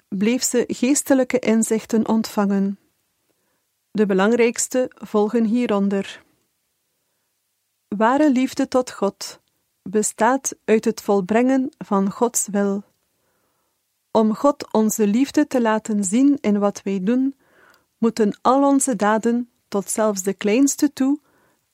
bleef 0.08 0.44
ze 0.44 0.64
geestelijke 0.68 1.40
inzichten 1.40 2.08
ontvangen. 2.08 2.80
De 3.92 4.06
belangrijkste 4.06 4.92
volgen 4.94 5.44
hieronder. 5.44 6.24
Ware 7.88 8.32
liefde 8.32 8.68
tot 8.68 8.92
God 8.92 9.40
bestaat 9.82 10.56
uit 10.66 10.86
het 10.86 11.02
volbrengen 11.02 11.70
van 11.78 12.12
Gods 12.12 12.48
wil. 12.48 12.84
Om 14.12 14.36
God 14.36 14.74
onze 14.74 15.08
liefde 15.08 15.48
te 15.48 15.62
laten 15.62 16.04
zien 16.04 16.38
in 16.42 16.60
wat 16.60 16.82
wij 16.84 17.04
doen, 17.04 17.36
moeten 17.98 18.40
al 18.42 18.68
onze 18.68 18.96
daden, 18.96 19.50
tot 19.68 19.90
zelfs 19.90 20.24
de 20.24 20.34
kleinste 20.34 20.94
toe, 20.94 21.20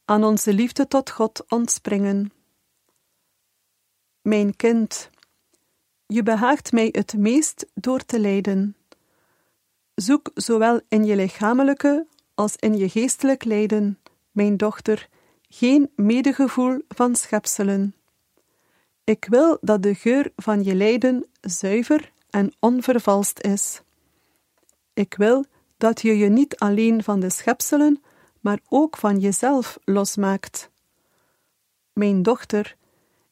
aan 0.06 0.24
onze 0.24 0.54
liefde 0.54 0.88
tot 0.88 1.10
God 1.10 1.44
ontspringen. 1.48 2.32
Mijn 4.22 4.56
kind, 4.56 5.10
je 6.06 6.24
behaagt 6.24 6.72
mij 6.72 6.90
het 6.92 7.14
meest 7.14 7.66
door 7.74 8.06
te 8.06 8.20
lijden. 8.20 8.76
Zoek 9.96 10.32
zowel 10.34 10.82
in 10.88 11.06
je 11.06 11.16
lichamelijke 11.16 12.08
als 12.34 12.56
in 12.56 12.78
je 12.78 12.90
geestelijk 12.90 13.44
lijden, 13.44 14.00
mijn 14.32 14.58
dochter, 14.58 15.10
geen 15.50 15.92
medegevoel 15.96 16.82
van 16.88 17.16
schepselen. 17.16 17.96
Ik 19.04 19.26
wil 19.30 19.58
dat 19.62 19.84
de 19.84 19.96
geur 19.96 20.32
van 20.36 20.64
je 20.64 20.76
lijden 20.76 21.26
zuiver 21.42 22.12
en 22.30 22.54
onvervalst 22.60 23.40
is. 23.40 23.82
Ik 24.94 25.16
wil 25.18 25.46
dat 25.84 26.02
je 26.02 26.18
je 26.18 26.30
niet 26.30 26.58
alleen 26.58 27.04
van 27.04 27.20
de 27.20 27.30
schepselen, 27.30 28.04
maar 28.40 28.60
ook 28.70 28.98
van 28.98 29.20
jezelf 29.20 29.80
losmaakt. 29.86 30.70
Mijn 31.94 32.22
dochter, 32.22 32.76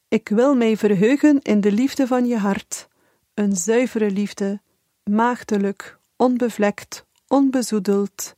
ik 0.08 0.28
wil 0.28 0.54
mij 0.54 0.76
verheugen 0.76 1.42
in 1.42 1.60
de 1.60 1.72
liefde 1.72 2.06
van 2.06 2.26
je 2.26 2.38
hart, 2.38 2.88
een 3.34 3.56
zuivere 3.56 4.10
liefde, 4.10 4.60
maagdelijk, 5.02 5.98
onbevlekt, 6.16 7.04
onbezoedeld. 7.28 8.34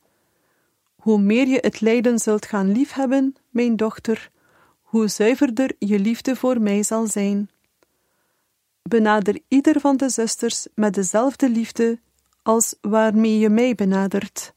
Hoe 0.94 1.20
meer 1.20 1.46
je 1.46 1.59
het 1.61 1.81
lijden 1.81 2.18
zult 2.18 2.46
gaan 2.46 2.72
liefhebben, 2.72 3.37
mijn 3.50 3.77
dochter, 3.77 4.31
hoe 4.83 5.09
zuiverder 5.09 5.70
je 5.79 5.98
liefde 5.98 6.37
voor 6.37 6.61
mij 6.61 6.83
zal 6.83 7.07
zijn. 7.07 7.50
Benader 8.83 9.40
ieder 9.48 9.81
van 9.81 9.96
de 9.96 10.09
zusters 10.09 10.66
met 10.74 10.94
dezelfde 10.94 11.48
liefde 11.48 11.98
als 12.45 12.75
waarmee 12.81 13.39
je 13.39 13.49
mij 13.49 13.75
benadert. 13.75 14.55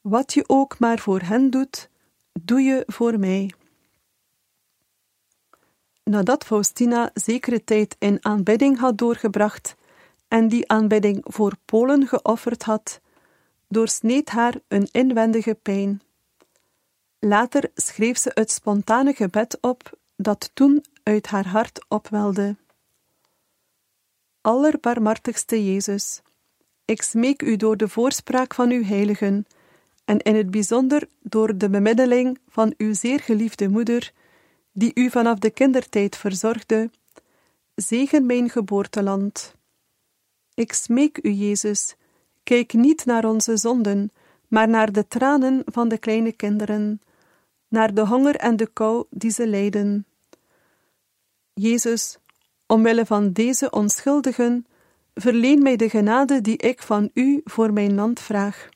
Wat 0.00 0.32
je 0.32 0.44
ook 0.46 0.78
maar 0.78 0.98
voor 0.98 1.20
hen 1.20 1.50
doet, 1.50 1.88
doe 2.32 2.60
je 2.60 2.82
voor 2.86 3.18
mij. 3.18 3.52
Nadat 6.04 6.44
Faustina 6.44 7.10
zekere 7.14 7.64
tijd 7.64 7.96
in 7.98 8.24
aanbidding 8.24 8.78
had 8.78 8.98
doorgebracht 8.98 9.74
en 10.28 10.48
die 10.48 10.68
aanbidding 10.68 11.20
voor 11.22 11.52
Polen 11.64 12.06
geofferd 12.06 12.62
had, 12.62 13.00
doorsneed 13.68 14.30
haar 14.30 14.54
een 14.68 14.88
inwendige 14.90 15.54
pijn. 15.54 16.02
Later 17.18 17.70
schreef 17.74 18.18
ze 18.18 18.30
het 18.34 18.50
spontane 18.50 19.12
gebed 19.12 19.58
op 19.60 19.98
dat 20.16 20.50
toen 20.54 20.84
uit 21.02 21.26
haar 21.26 21.46
hart 21.46 21.84
opwelde. 21.88 22.56
Allerbarmhartigste 24.40 25.64
Jezus, 25.64 26.22
ik 26.84 27.02
smeek 27.02 27.42
u 27.42 27.56
door 27.56 27.76
de 27.76 27.88
voorspraak 27.88 28.54
van 28.54 28.70
uw 28.70 28.84
heiligen, 28.84 29.46
en 30.04 30.18
in 30.18 30.36
het 30.36 30.50
bijzonder 30.50 31.08
door 31.22 31.58
de 31.58 31.70
bemiddeling 31.70 32.38
van 32.48 32.74
uw 32.76 32.94
zeer 32.94 33.20
geliefde 33.20 33.68
moeder, 33.68 34.12
die 34.72 34.90
u 34.94 35.10
vanaf 35.10 35.38
de 35.38 35.50
kindertijd 35.50 36.16
verzorgde, 36.16 36.90
zegen 37.74 38.26
mijn 38.26 38.50
geboorteland. 38.50 39.54
Ik 40.54 40.72
smeek 40.72 41.18
u, 41.22 41.30
Jezus, 41.30 41.94
kijk 42.42 42.72
niet 42.72 43.04
naar 43.04 43.24
onze 43.24 43.56
zonden, 43.56 44.12
maar 44.48 44.68
naar 44.68 44.92
de 44.92 45.08
tranen 45.08 45.62
van 45.64 45.88
de 45.88 45.98
kleine 45.98 46.32
kinderen, 46.32 47.00
naar 47.68 47.94
de 47.94 48.06
honger 48.06 48.36
en 48.36 48.56
de 48.56 48.66
kou 48.66 49.04
die 49.10 49.30
ze 49.30 49.46
lijden. 49.46 50.06
Jezus, 51.52 52.18
omwille 52.66 53.06
van 53.06 53.32
deze 53.32 53.70
onschuldigen, 53.70 54.66
verleen 55.14 55.62
mij 55.62 55.76
de 55.76 55.88
genade 55.88 56.40
die 56.40 56.56
ik 56.56 56.82
van 56.82 57.10
u 57.14 57.40
voor 57.44 57.72
mijn 57.72 57.94
land 57.94 58.20
vraag. 58.20 58.68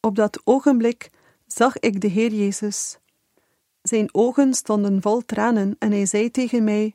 Op 0.00 0.16
dat 0.16 0.40
ogenblik 0.44 1.10
zag 1.46 1.78
ik 1.78 2.00
de 2.00 2.08
Heer 2.08 2.32
Jezus. 2.32 2.98
Zijn 3.82 4.14
ogen 4.14 4.54
stonden 4.54 5.02
vol 5.02 5.24
tranen 5.24 5.76
en 5.78 5.90
hij 5.90 6.06
zei 6.06 6.30
tegen 6.30 6.64
mij: 6.64 6.94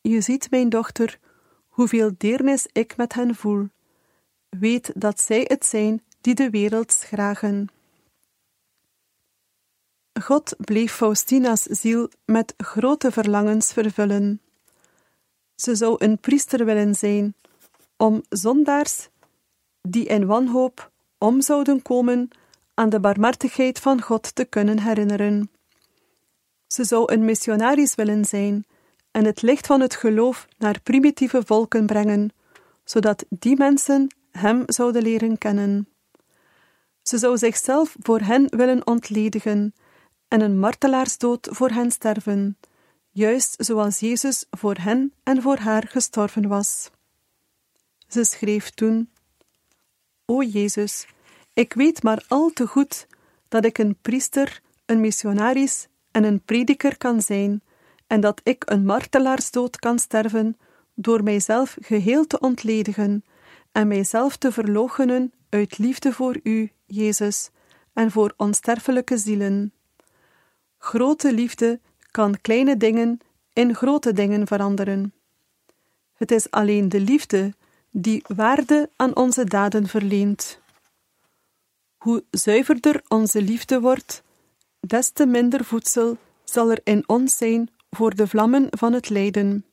Je 0.00 0.20
ziet, 0.20 0.50
mijn 0.50 0.68
dochter, 0.68 1.18
hoeveel 1.66 2.10
deernis 2.18 2.66
ik 2.72 2.96
met 2.96 3.14
hen 3.14 3.34
voel. 3.34 3.68
Weet 4.48 4.92
dat 4.94 5.20
zij 5.20 5.44
het 5.48 5.66
zijn 5.66 6.04
die 6.20 6.34
de 6.34 6.50
wereld 6.50 6.92
schragen. 6.92 7.68
God 10.20 10.54
bleef 10.58 10.92
Faustina's 10.92 11.62
ziel 11.62 12.10
met 12.24 12.54
grote 12.56 13.12
verlangens 13.12 13.72
vervullen. 13.72 14.40
Ze 15.56 15.74
zou 15.74 15.94
een 15.98 16.18
priester 16.18 16.64
willen 16.64 16.94
zijn, 16.94 17.34
om 17.96 18.22
zondaars 18.28 19.08
die 19.82 20.04
in 20.04 20.26
wanhoop 20.26 20.90
om 21.18 21.40
zouden 21.40 21.82
komen 21.82 22.28
aan 22.74 22.88
de 22.88 23.00
barmhartigheid 23.00 23.80
van 23.80 24.02
God 24.02 24.34
te 24.34 24.44
kunnen 24.44 24.78
herinneren. 24.78 25.50
Ze 26.66 26.84
zou 26.84 27.12
een 27.12 27.24
missionaris 27.24 27.94
willen 27.94 28.24
zijn 28.24 28.66
en 29.10 29.24
het 29.24 29.42
licht 29.42 29.66
van 29.66 29.80
het 29.80 29.94
geloof 29.94 30.48
naar 30.58 30.80
primitieve 30.82 31.42
volken 31.44 31.86
brengen, 31.86 32.30
zodat 32.84 33.24
die 33.28 33.56
mensen 33.56 34.14
Hem 34.30 34.62
zouden 34.66 35.02
leren 35.02 35.38
kennen. 35.38 35.88
Ze 37.02 37.18
zou 37.18 37.38
zichzelf 37.38 37.96
voor 38.02 38.20
hen 38.20 38.46
willen 38.56 38.86
ontledigen 38.86 39.74
en 40.28 40.40
een 40.40 40.58
martelaarsdood 40.58 41.48
voor 41.50 41.70
hen 41.70 41.90
sterven, 41.90 42.58
juist 43.16 43.54
zoals 43.58 44.00
Jezus 44.00 44.44
voor 44.50 44.76
hen 44.80 45.12
en 45.22 45.42
voor 45.42 45.56
haar 45.56 45.86
gestorven 45.88 46.48
was. 46.48 46.90
Ze 48.08 48.24
schreef 48.24 48.70
toen: 48.70 49.10
O 50.24 50.42
Jezus, 50.42 51.06
ik 51.52 51.72
weet 51.72 52.02
maar 52.02 52.24
al 52.28 52.50
te 52.50 52.66
goed 52.66 53.06
dat 53.48 53.64
ik 53.64 53.78
een 53.78 53.96
priester, 54.02 54.60
een 54.86 55.00
missionaris 55.00 55.86
en 56.10 56.24
een 56.24 56.40
prediker 56.40 56.96
kan 56.96 57.22
zijn, 57.22 57.62
en 58.06 58.20
dat 58.20 58.40
ik 58.44 58.70
een 58.70 58.84
martelaarsdood 58.84 59.76
kan 59.76 59.98
sterven 59.98 60.56
door 60.94 61.22
mijzelf 61.22 61.76
geheel 61.80 62.26
te 62.26 62.38
ontledigen 62.40 63.24
en 63.72 63.88
mijzelf 63.88 64.36
te 64.36 64.52
verloochenen 64.52 65.32
uit 65.48 65.78
liefde 65.78 66.12
voor 66.12 66.40
U, 66.42 66.70
Jezus, 66.86 67.50
en 67.92 68.10
voor 68.10 68.34
onsterfelijke 68.36 69.18
zielen. 69.18 69.72
Grote 70.78 71.32
liefde 71.32 71.80
kan 72.16 72.40
kleine 72.40 72.76
dingen 72.76 73.20
in 73.52 73.74
grote 73.74 74.12
dingen 74.12 74.46
veranderen. 74.46 75.12
Het 76.14 76.30
is 76.30 76.50
alleen 76.50 76.88
de 76.88 77.00
liefde 77.00 77.54
die 77.90 78.24
waarde 78.26 78.90
aan 78.96 79.16
onze 79.16 79.44
daden 79.44 79.86
verleent. 79.86 80.60
Hoe 81.96 82.24
zuiverder 82.30 83.02
onze 83.08 83.42
liefde 83.42 83.80
wordt, 83.80 84.22
des 84.80 85.10
te 85.10 85.26
minder 85.26 85.64
voedsel 85.64 86.16
zal 86.44 86.70
er 86.70 86.80
in 86.84 87.02
ons 87.06 87.36
zijn 87.36 87.70
voor 87.90 88.14
de 88.14 88.26
vlammen 88.26 88.66
van 88.70 88.92
het 88.92 89.08
lijden. 89.08 89.64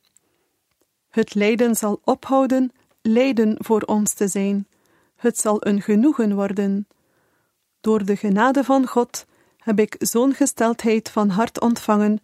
Het 1.08 1.34
lijden 1.34 1.74
zal 1.76 2.00
ophouden 2.04 2.72
lijden 3.02 3.56
voor 3.58 3.80
ons 3.80 4.12
te 4.12 4.28
zijn. 4.28 4.66
Het 5.16 5.38
zal 5.38 5.66
een 5.66 5.82
genoegen 5.82 6.34
worden. 6.34 6.88
Door 7.80 8.04
de 8.04 8.16
genade 8.16 8.64
van 8.64 8.86
God 8.86 9.26
heb 9.58 9.78
ik 9.78 9.96
zo'n 9.98 10.34
gesteldheid 10.34 11.10
van 11.10 11.28
hart 11.28 11.60
ontvangen 11.60 12.20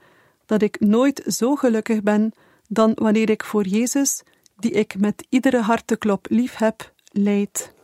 dat 0.51 0.63
ik 0.63 0.81
nooit 0.81 1.23
zo 1.27 1.55
gelukkig 1.55 2.03
ben 2.03 2.33
dan 2.69 2.93
wanneer 2.95 3.31
ik 3.31 3.45
voor 3.45 3.67
Jezus, 3.67 4.23
die 4.57 4.71
ik 4.71 4.99
met 4.99 5.27
iedere 5.29 5.61
harteklop 5.61 6.27
lief 6.31 6.57
heb, 6.57 6.93
leid. 7.05 7.75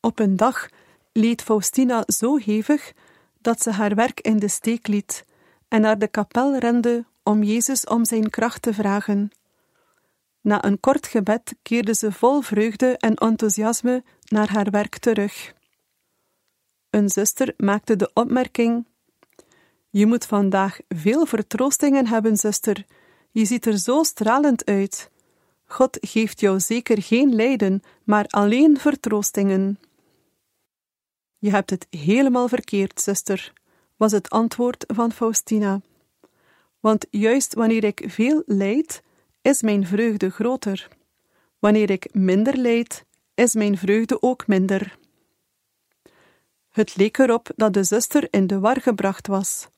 Op 0.00 0.18
een 0.18 0.36
dag 0.36 0.68
leed 1.12 1.42
Faustina 1.42 2.02
zo 2.06 2.36
hevig 2.36 2.92
dat 3.40 3.62
ze 3.62 3.70
haar 3.70 3.94
werk 3.94 4.20
in 4.20 4.38
de 4.38 4.48
steek 4.48 4.86
liet 4.86 5.24
en 5.68 5.80
naar 5.80 5.98
de 5.98 6.08
kapel 6.08 6.58
rende 6.58 7.04
om 7.22 7.42
Jezus 7.42 7.84
om 7.84 8.04
zijn 8.04 8.30
kracht 8.30 8.62
te 8.62 8.74
vragen. 8.74 9.30
Na 10.40 10.64
een 10.64 10.80
kort 10.80 11.06
gebed 11.06 11.54
keerde 11.62 11.94
ze 11.94 12.12
vol 12.12 12.40
vreugde 12.40 12.96
en 12.96 13.14
enthousiasme 13.14 14.04
naar 14.24 14.50
haar 14.50 14.70
werk 14.70 14.98
terug. 14.98 15.54
Een 16.90 17.08
zuster 17.08 17.54
maakte 17.56 17.96
de 17.96 18.10
opmerking: 18.14 18.86
Je 19.90 20.06
moet 20.06 20.24
vandaag 20.26 20.78
veel 20.88 21.26
vertroostingen 21.26 22.06
hebben, 22.06 22.36
zuster. 22.36 22.84
Je 23.30 23.44
ziet 23.44 23.66
er 23.66 23.78
zo 23.78 24.02
stralend 24.02 24.64
uit. 24.64 25.10
God 25.64 25.98
geeft 26.00 26.40
jou 26.40 26.60
zeker 26.60 27.02
geen 27.02 27.34
lijden, 27.34 27.82
maar 28.04 28.26
alleen 28.26 28.78
vertroostingen. 28.78 29.78
Je 31.38 31.50
hebt 31.50 31.70
het 31.70 31.86
helemaal 31.90 32.48
verkeerd, 32.48 33.00
zuster, 33.00 33.52
was 33.96 34.12
het 34.12 34.30
antwoord 34.30 34.84
van 34.86 35.12
Faustina. 35.12 35.80
Want 36.80 37.06
juist 37.10 37.54
wanneer 37.54 37.84
ik 37.84 38.04
veel 38.06 38.42
lijd, 38.46 39.02
is 39.42 39.62
mijn 39.62 39.86
vreugde 39.86 40.30
groter. 40.30 40.88
Wanneer 41.58 41.90
ik 41.90 42.14
minder 42.14 42.56
lijd, 42.56 43.04
is 43.34 43.54
mijn 43.54 43.78
vreugde 43.78 44.22
ook 44.22 44.46
minder. 44.46 44.98
Het 46.68 46.96
leek 46.96 47.18
erop 47.18 47.50
dat 47.56 47.72
de 47.72 47.84
zuster 47.84 48.28
in 48.30 48.46
de 48.46 48.58
war 48.58 48.80
gebracht 48.80 49.26
was. 49.26 49.68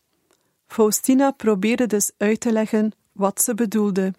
Faustina 0.73 1.31
probeerde 1.31 1.87
dus 1.87 2.11
uit 2.17 2.41
te 2.41 2.53
leggen 2.53 2.93
wat 3.13 3.43
ze 3.43 3.55
bedoelde. 3.55 4.15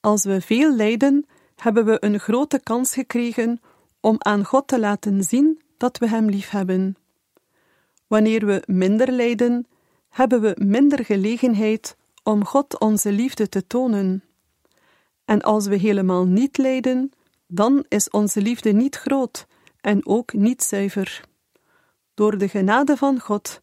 Als 0.00 0.24
we 0.24 0.40
veel 0.40 0.74
lijden, 0.74 1.26
hebben 1.56 1.84
we 1.84 1.96
een 2.00 2.20
grote 2.20 2.60
kans 2.62 2.92
gekregen 2.92 3.60
om 4.00 4.16
aan 4.18 4.44
God 4.44 4.68
te 4.68 4.78
laten 4.78 5.22
zien 5.22 5.60
dat 5.76 5.98
we 5.98 6.08
Hem 6.08 6.28
lief 6.28 6.50
hebben. 6.50 6.96
Wanneer 8.06 8.46
we 8.46 8.62
minder 8.66 9.12
lijden, 9.12 9.66
hebben 10.08 10.40
we 10.40 10.56
minder 10.64 11.04
gelegenheid 11.04 11.96
om 12.22 12.44
God 12.44 12.78
onze 12.80 13.12
liefde 13.12 13.48
te 13.48 13.66
tonen. 13.66 14.24
En 15.24 15.42
als 15.42 15.66
we 15.66 15.76
helemaal 15.76 16.24
niet 16.26 16.58
lijden, 16.58 17.12
dan 17.46 17.84
is 17.88 18.10
onze 18.10 18.40
liefde 18.40 18.72
niet 18.72 18.96
groot 18.96 19.46
en 19.80 20.06
ook 20.06 20.32
niet 20.32 20.62
zuiver. 20.62 21.24
Door 22.14 22.38
de 22.38 22.48
genade 22.48 22.96
van 22.96 23.20
God 23.20 23.60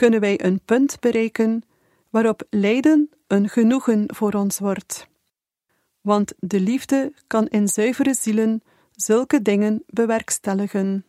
kunnen 0.00 0.20
wij 0.20 0.44
een 0.44 0.60
punt 0.64 1.00
bereiken 1.00 1.62
waarop 2.10 2.42
lijden 2.50 3.10
een 3.26 3.48
genoegen 3.48 4.04
voor 4.14 4.32
ons 4.32 4.58
wordt. 4.58 5.06
Want 6.00 6.32
de 6.38 6.60
liefde 6.60 7.12
kan 7.26 7.46
in 7.46 7.68
zuivere 7.68 8.14
zielen 8.14 8.62
zulke 8.90 9.42
dingen 9.42 9.82
bewerkstelligen. 9.86 11.04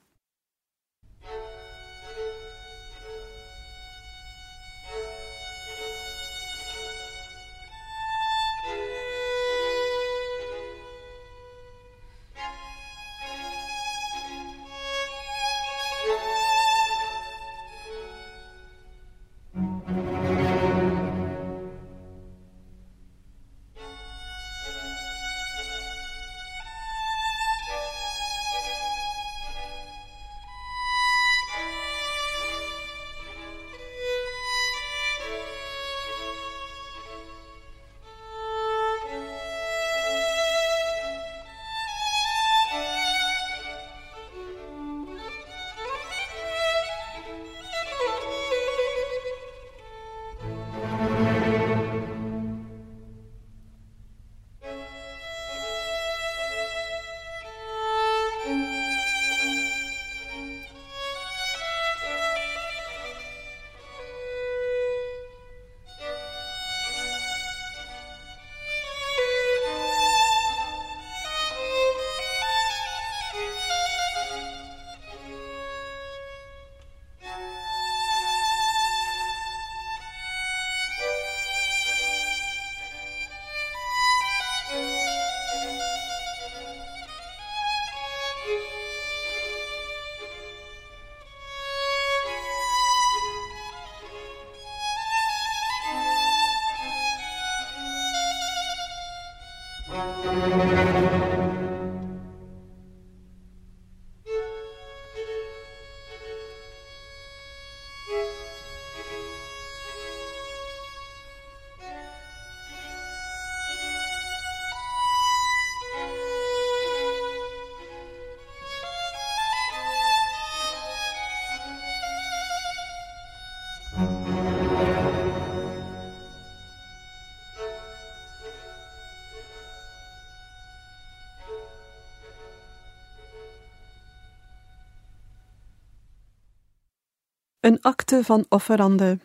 Een 137.61 137.81
acte 137.81 138.23
van 138.23 138.45
offerande. 138.49 139.19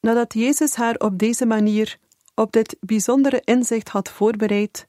Nadat 0.00 0.34
Jezus 0.34 0.74
haar 0.74 0.94
op 0.96 1.18
deze 1.18 1.46
manier, 1.46 1.98
op 2.34 2.52
dit 2.52 2.76
bijzondere 2.80 3.40
inzicht 3.44 3.88
had 3.88 4.08
voorbereid, 4.08 4.86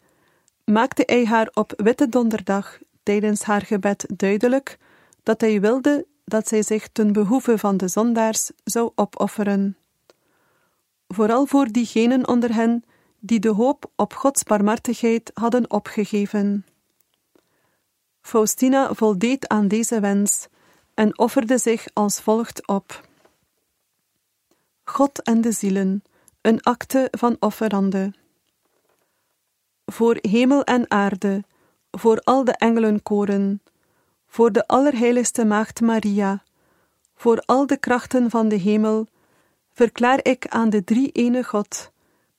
maakte 0.66 1.04
hij 1.06 1.26
haar 1.26 1.50
op 1.54 1.74
Witte 1.76 2.10
Donderdag 2.10 2.80
tijdens 3.04 3.44
haar 3.44 3.62
gebed 3.62 4.06
duidelijk 4.16 4.78
dat 5.24 5.42
hij 5.42 5.62
wilde 5.62 6.06
dat 6.26 6.48
zij 6.48 6.62
zich 6.64 6.88
ten 6.88 7.14
behoeve 7.14 7.58
van 7.58 7.78
de 7.78 7.88
zondaars 7.88 8.52
zou 8.64 8.92
opofferen. 8.96 9.78
Vooral 11.08 11.46
voor 11.46 11.68
diegenen 11.72 12.28
onder 12.28 12.54
hen 12.54 12.84
die 13.20 13.40
de 13.40 13.50
hoop 13.50 13.92
op 13.96 14.14
Gods 14.14 14.44
barmhartigheid 14.44 15.32
hadden 15.34 15.72
opgegeven. 15.72 16.66
Faustina 18.22 18.94
voldeed 18.94 19.48
aan 19.48 19.68
deze 19.68 20.00
wens 20.00 20.48
en 20.94 21.18
offerde 21.18 21.58
zich 21.58 21.88
als 21.94 22.22
volgt 22.22 22.68
op. 22.68 23.08
God 24.84 25.22
en 25.22 25.42
de 25.42 25.52
zielen, 25.52 26.04
een 26.42 26.62
acte 26.62 27.08
van 27.12 27.36
offerande. 27.40 28.14
Voor 29.86 30.18
hemel 30.22 30.64
en 30.64 30.92
aarde, 30.92 31.44
voor 31.92 32.20
al 32.20 32.44
de 32.44 32.52
engelenkoren, 32.52 33.62
voor 34.28 34.52
de 34.52 34.68
Allerheiligste 34.68 35.46
Maagd 35.46 35.82
Maria, 35.82 36.44
voor 37.16 37.44
al 37.46 37.68
de 37.68 37.78
krachten 37.78 38.30
van 38.30 38.48
de 38.48 38.56
hemel, 38.56 39.08
verklaar 39.72 40.20
ik 40.22 40.48
aan 40.48 40.70
de 40.70 40.84
drie 40.84 41.12
ene 41.12 41.44
God 41.44 41.92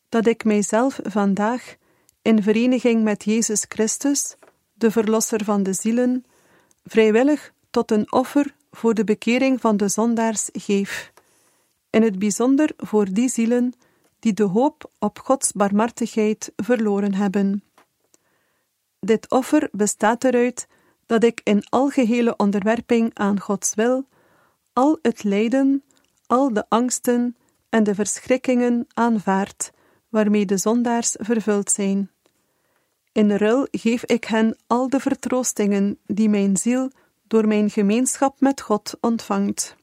dat 0.09 0.27
ik 0.27 0.45
mijzelf 0.45 1.01
vandaag, 1.03 1.77
in 2.23 2.43
vereniging 2.43 3.03
met 3.03 3.25
Jezus 3.25 3.65
Christus, 3.69 4.37
de 4.73 4.91
Verlosser 4.91 5.45
van 5.45 5.63
de 5.63 5.73
zielen, 5.73 6.25
vrijwillig 6.85 7.53
tot 7.75 7.91
een 7.91 8.13
offer 8.13 8.55
voor 8.71 8.95
de 8.95 9.05
bekering 9.05 9.61
van 9.61 9.77
de 9.77 9.89
zondaars 9.89 10.49
geef, 10.53 11.13
in 11.91 12.03
het 12.03 12.19
bijzonder 12.19 12.71
voor 12.77 13.05
die 13.05 13.29
zielen 13.29 13.73
die 14.19 14.33
de 14.33 14.43
hoop 14.43 14.91
op 14.99 15.19
Gods 15.19 15.53
barmhartigheid 15.53 16.53
verloren 16.57 17.15
hebben. 17.15 17.65
Dit 19.01 19.31
offer 19.31 19.69
bestaat 19.73 20.25
eruit 20.25 20.67
dat 21.07 21.25
ik 21.25 21.41
in 21.45 21.65
algehele 21.69 22.37
onderwerping 22.37 23.11
aan 23.15 23.41
Gods 23.41 23.75
wil 23.75 24.07
al 24.73 24.99
het 25.03 25.25
lijden, 25.25 25.85
al 26.27 26.53
de 26.53 26.65
angsten 26.69 27.37
en 27.69 27.85
de 27.85 27.95
verschrikkingen 27.95 28.87
aanvaard, 28.93 29.71
waarmee 30.09 30.47
de 30.47 30.57
zondaars 30.57 31.17
vervuld 31.19 31.71
zijn. 31.71 32.11
In 33.13 33.31
ruil 33.31 33.67
geef 33.71 34.05
ik 34.05 34.25
hen 34.25 34.57
al 34.67 34.89
de 34.89 35.01
vertroostingen 35.01 35.99
die 36.07 36.29
mijn 36.29 36.57
ziel 36.57 36.91
door 37.27 37.47
mijn 37.47 37.71
gemeenschap 37.71 38.41
met 38.41 38.61
God 38.61 38.95
ontvangt. 39.01 39.77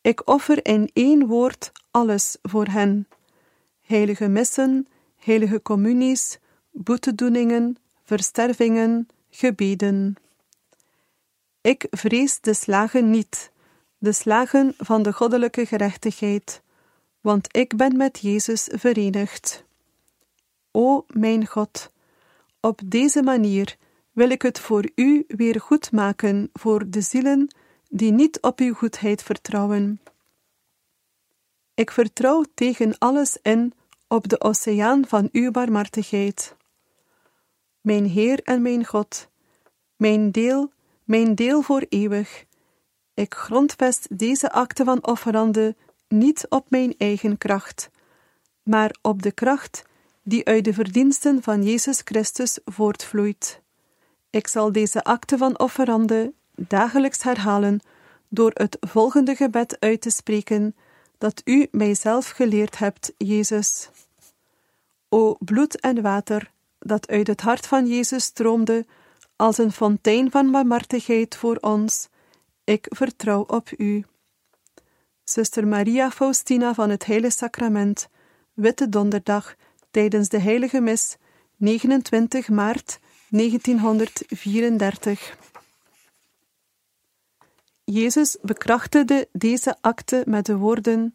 Ik 0.00 0.28
offer 0.28 0.66
in 0.66 0.90
één 0.92 1.26
woord 1.26 1.72
alles 1.90 2.36
voor 2.42 2.66
hen: 2.66 3.08
heilige 3.80 4.28
missen, 4.28 4.86
heilige 5.16 5.62
communies, 5.62 6.38
boetedoeningen, 6.70 7.76
verstervingen, 8.02 9.08
gebeden. 9.30 10.16
Ik 11.60 11.86
vrees 11.90 12.40
de 12.40 12.54
slagen 12.54 13.10
niet, 13.10 13.52
de 13.98 14.12
slagen 14.12 14.74
van 14.76 15.02
de 15.02 15.12
goddelijke 15.12 15.66
gerechtigheid, 15.66 16.62
want 17.20 17.56
ik 17.56 17.76
ben 17.76 17.96
met 17.96 18.18
Jezus 18.18 18.68
verenigd. 18.72 19.64
O 20.70 21.04
mijn 21.08 21.46
God, 21.46 21.90
op 22.60 22.80
deze 22.84 23.22
manier 23.22 23.76
wil 24.12 24.30
ik 24.30 24.42
het 24.42 24.58
voor 24.58 24.90
u 24.94 25.24
weer 25.26 25.60
goed 25.60 25.92
maken 25.92 26.50
voor 26.52 26.90
de 26.90 27.00
zielen 27.00 27.54
die 27.88 28.12
niet 28.12 28.40
op 28.40 28.58
uw 28.58 28.74
goedheid 28.74 29.22
vertrouwen. 29.22 30.00
Ik 31.74 31.90
vertrouw 31.90 32.44
tegen 32.54 32.98
alles 32.98 33.38
in 33.42 33.72
op 34.08 34.28
de 34.28 34.40
oceaan 34.40 35.06
van 35.06 35.28
uw 35.32 35.50
barmhartigheid. 35.50 36.56
Mijn 37.80 38.06
Heer 38.06 38.40
en 38.42 38.62
mijn 38.62 38.86
God, 38.86 39.28
mijn 39.96 40.30
deel, 40.30 40.72
mijn 41.04 41.34
deel 41.34 41.62
voor 41.62 41.86
eeuwig. 41.88 42.44
Ik 43.14 43.34
grondvest 43.34 44.18
deze 44.18 44.52
akte 44.52 44.84
van 44.84 45.06
offerande 45.06 45.76
niet 46.08 46.46
op 46.48 46.70
mijn 46.70 46.94
eigen 46.98 47.38
kracht, 47.38 47.90
maar 48.62 48.96
op 49.02 49.22
de 49.22 49.32
kracht 49.32 49.82
die 50.22 50.44
uit 50.44 50.64
de 50.64 50.72
verdiensten 50.72 51.42
van 51.42 51.62
Jezus 51.62 52.00
Christus 52.04 52.58
voortvloeit. 52.64 53.61
Ik 54.32 54.46
zal 54.46 54.72
deze 54.72 55.04
akte 55.04 55.36
van 55.36 55.58
offerande 55.58 56.32
dagelijks 56.54 57.22
herhalen 57.22 57.80
door 58.28 58.50
het 58.54 58.76
volgende 58.80 59.34
gebed 59.34 59.76
uit 59.80 60.00
te 60.00 60.10
spreken 60.10 60.76
dat 61.18 61.42
u 61.44 61.68
mijzelf 61.70 62.28
geleerd 62.28 62.78
hebt, 62.78 63.12
Jezus. 63.16 63.88
O 65.08 65.36
bloed 65.38 65.80
en 65.80 66.02
water, 66.02 66.50
dat 66.78 67.08
uit 67.08 67.26
het 67.26 67.40
hart 67.40 67.66
van 67.66 67.86
Jezus 67.86 68.24
stroomde, 68.24 68.86
als 69.36 69.58
een 69.58 69.72
fontein 69.72 70.30
van 70.30 70.50
barmhartigheid 70.50 71.36
voor 71.36 71.56
ons, 71.60 72.08
ik 72.64 72.86
vertrouw 72.90 73.44
op 73.46 73.68
u. 73.76 74.04
Zuster 75.24 75.66
Maria 75.66 76.10
Faustina 76.10 76.74
van 76.74 76.90
het 76.90 77.06
Heilige 77.06 77.34
Sacrament, 77.34 78.08
Witte 78.52 78.88
Donderdag, 78.88 79.54
tijdens 79.90 80.28
de 80.28 80.38
Heilige 80.38 80.80
Mis, 80.80 81.16
29 81.56 82.48
maart 82.48 82.98
1934. 83.32 85.36
Jezus 87.84 88.36
bekrachtigde 88.42 89.28
deze 89.32 89.76
akte 89.80 90.22
met 90.26 90.46
de 90.46 90.56
woorden: 90.56 91.14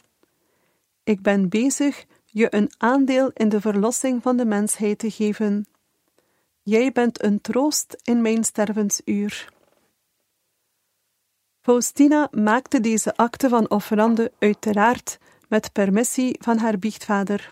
Ik 1.03 1.21
ben 1.21 1.49
bezig 1.49 2.05
je 2.25 2.55
een 2.55 2.71
aandeel 2.77 3.31
in 3.33 3.49
de 3.49 3.61
verlossing 3.61 4.21
van 4.21 4.37
de 4.37 4.45
mensheid 4.45 4.99
te 4.99 5.11
geven. 5.11 5.65
Jij 6.63 6.91
bent 6.91 7.23
een 7.23 7.41
troost 7.41 7.97
in 8.03 8.21
mijn 8.21 8.43
stervensuur. 8.43 9.53
Faustina 11.61 12.27
maakte 12.31 12.79
deze 12.79 13.15
akte 13.15 13.49
van 13.49 13.69
offerande 13.69 14.31
uiteraard 14.39 15.17
met 15.47 15.71
permissie 15.71 16.35
van 16.39 16.57
haar 16.57 16.79
biechtvader. 16.79 17.51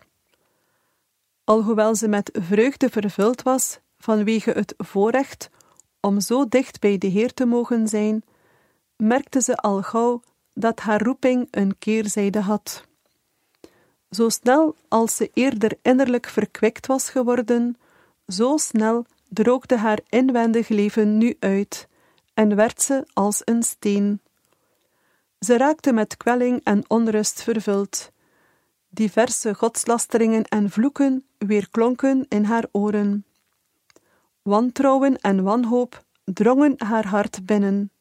Alhoewel 1.44 1.96
ze 1.96 2.08
met 2.08 2.40
vreugde 2.42 2.90
vervuld 2.90 3.42
was 3.42 3.80
vanwege 3.98 4.52
het 4.52 4.74
voorrecht 4.78 5.50
om 6.00 6.20
zo 6.20 6.48
dicht 6.48 6.80
bij 6.80 6.98
de 6.98 7.08
Heer 7.08 7.34
te 7.34 7.46
mogen 7.46 7.88
zijn, 7.88 8.24
merkte 8.96 9.42
ze 9.42 9.58
al 9.58 9.82
gauw 9.82 10.22
dat 10.54 10.80
haar 10.80 11.02
roeping 11.02 11.48
een 11.52 11.78
keerzijde 11.78 12.40
had. 12.40 12.84
Zo 14.10 14.30
snel 14.30 14.76
als 14.88 15.16
ze 15.16 15.30
eerder 15.34 15.78
innerlijk 15.82 16.28
verkwikt 16.28 16.88
was 16.88 17.10
geworden, 17.10 17.78
zo 18.28 18.58
snel 18.58 19.06
droogde 19.30 19.78
haar 19.78 20.00
inwendig 20.10 20.68
leven 20.68 21.18
nu 21.18 21.36
uit 21.40 21.88
en 22.34 22.56
werd 22.56 22.82
ze 22.82 23.08
als 23.14 23.42
een 23.46 23.64
steen. 23.64 24.22
Ze 25.40 25.58
raakte 25.58 25.94
met 25.94 26.18
kwelling 26.18 26.64
en 26.64 26.90
onrust 26.90 27.44
vervuld. 27.44 28.12
Diverse 28.90 29.54
godslasteringen 29.54 30.44
en 30.44 30.70
vloeken 30.70 31.26
weerklonken 31.38 32.26
in 32.30 32.44
haar 32.44 32.66
oren. 32.72 33.26
Wantrouwen 34.46 35.18
en 35.18 35.44
wanhoop 35.44 36.06
drongen 36.24 36.74
haar 36.78 37.08
hart 37.08 37.46
binnen. 37.46 37.92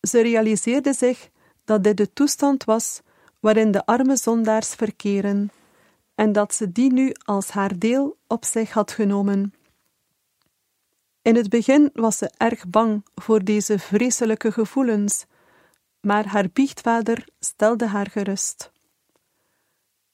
Ze 0.00 0.20
realiseerde 0.20 0.92
zich 0.92 1.30
dat 1.64 1.84
dit 1.84 1.96
de 1.96 2.12
toestand 2.12 2.64
was 2.64 3.00
waarin 3.40 3.70
de 3.70 3.86
arme 3.86 4.16
zondaars 4.16 4.74
verkeren, 4.74 5.50
en 6.14 6.32
dat 6.32 6.54
ze 6.54 6.72
die 6.72 6.92
nu 6.92 7.12
als 7.24 7.50
haar 7.50 7.78
deel 7.78 8.16
op 8.26 8.44
zich 8.44 8.72
had 8.72 8.90
genomen. 8.90 9.54
In 11.22 11.36
het 11.36 11.48
begin 11.48 11.90
was 11.92 12.18
ze 12.18 12.30
erg 12.36 12.66
bang 12.68 13.04
voor 13.14 13.44
deze 13.44 13.78
vreselijke 13.78 14.52
gevoelens, 14.52 15.24
maar 16.00 16.26
haar 16.26 16.48
biechtvader 16.52 17.28
stelde 17.40 17.86
haar 17.86 18.10
gerust. 18.10 18.72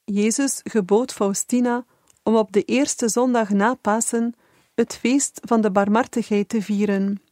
Jezus 0.04 0.60
gebood 0.64 1.12
Faustina 1.12 1.84
om 2.22 2.34
op 2.34 2.52
de 2.52 2.62
eerste 2.62 3.08
zondag 3.08 3.50
na 3.50 3.74
Pasen 3.74 4.34
het 4.74 4.96
feest 4.96 5.40
van 5.42 5.60
de 5.60 5.70
barmhartigheid 5.70 6.48
te 6.48 6.62
vieren. 6.62 7.22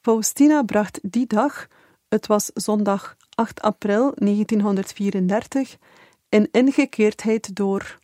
Faustina 0.00 0.62
bracht 0.62 0.98
die 1.02 1.26
dag, 1.26 1.68
het 2.08 2.26
was 2.26 2.50
zondag 2.54 3.16
8 3.34 3.60
april 3.60 4.12
1934, 4.14 5.76
in 6.28 6.48
ingekeerdheid 6.50 7.56
door. 7.56 7.98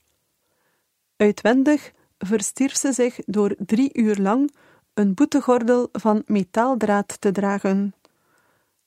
Uitwendig 1.16 1.92
verstierf 2.18 2.76
ze 2.76 2.92
zich 2.92 3.18
door 3.26 3.54
drie 3.58 3.90
uur 3.92 4.16
lang 4.16 4.54
een 4.94 5.14
boetegordel 5.14 5.88
van 5.92 6.22
metaaldraad 6.26 7.20
te 7.20 7.32
dragen. 7.32 7.94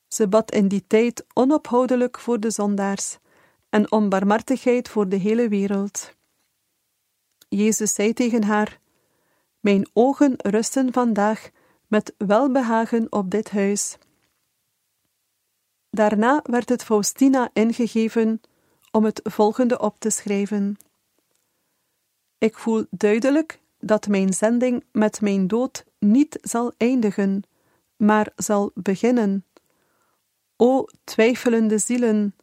Ze 0.07 0.27
bad 0.27 0.51
in 0.51 0.67
die 0.67 0.83
tijd 0.87 1.25
onophoudelijk 1.33 2.19
voor 2.19 2.39
de 2.39 2.49
zondaars 2.49 3.17
en 3.69 3.91
om 3.91 4.09
barmhartigheid 4.09 4.89
voor 4.89 5.09
de 5.09 5.15
hele 5.15 5.47
wereld. 5.47 6.15
Jezus 7.49 7.93
zei 7.93 8.13
tegen 8.13 8.43
haar: 8.43 8.79
Mijn 9.67 9.87
ogen 9.93 10.33
rusten 10.37 10.93
vandaag 10.93 11.49
met 11.87 12.13
welbehagen 12.17 13.07
op 13.09 13.31
dit 13.31 13.49
huis. 13.49 13.97
Daarna 15.89 16.39
werd 16.43 16.69
het 16.69 16.83
Faustina 16.83 17.49
ingegeven 17.53 18.41
om 18.91 19.05
het 19.05 19.19
volgende 19.23 19.79
op 19.79 19.99
te 19.99 20.09
schrijven. 20.09 20.77
Ik 22.37 22.57
voel 22.57 22.85
duidelijk 22.89 23.59
dat 23.79 24.07
mijn 24.07 24.33
zending 24.33 24.83
met 24.91 25.21
mijn 25.21 25.47
dood 25.47 25.85
niet 25.99 26.37
zal 26.41 26.73
eindigen, 26.77 27.43
maar 27.95 28.31
zal 28.35 28.71
beginnen. 28.73 29.45
O 30.55 30.85
twijfelende 31.03 31.77
zielen, 31.77 32.35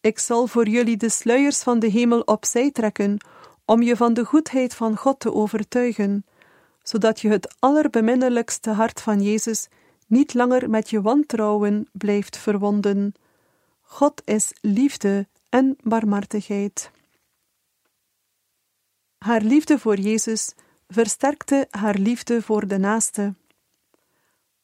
ik 0.00 0.18
zal 0.18 0.46
voor 0.46 0.68
jullie 0.68 0.96
de 0.96 1.08
sluiers 1.08 1.62
van 1.62 1.78
de 1.78 1.88
hemel 1.88 2.20
opzij 2.20 2.70
trekken, 2.70 3.16
om 3.64 3.82
je 3.82 3.96
van 3.96 4.14
de 4.14 4.24
goedheid 4.24 4.74
van 4.74 4.96
God 4.96 5.20
te 5.20 5.32
overtuigen, 5.32 6.24
zodat 6.88 7.20
je 7.20 7.28
het 7.28 7.54
allerbeminnelijkste 7.58 8.70
hart 8.70 9.00
van 9.00 9.22
Jezus 9.22 9.68
niet 10.06 10.34
langer 10.34 10.70
met 10.70 10.90
je 10.90 11.00
wantrouwen 11.00 11.88
blijft 11.92 12.36
verwonden. 12.36 13.14
God 13.80 14.22
is 14.24 14.52
liefde 14.60 15.26
en 15.48 15.76
barmhartigheid. 15.82 16.90
Haar 19.18 19.40
liefde 19.40 19.78
voor 19.78 19.96
Jezus 19.96 20.54
versterkte 20.88 21.66
haar 21.70 21.94
liefde 21.94 22.42
voor 22.42 22.66
de 22.66 22.78
naaste. 22.78 23.34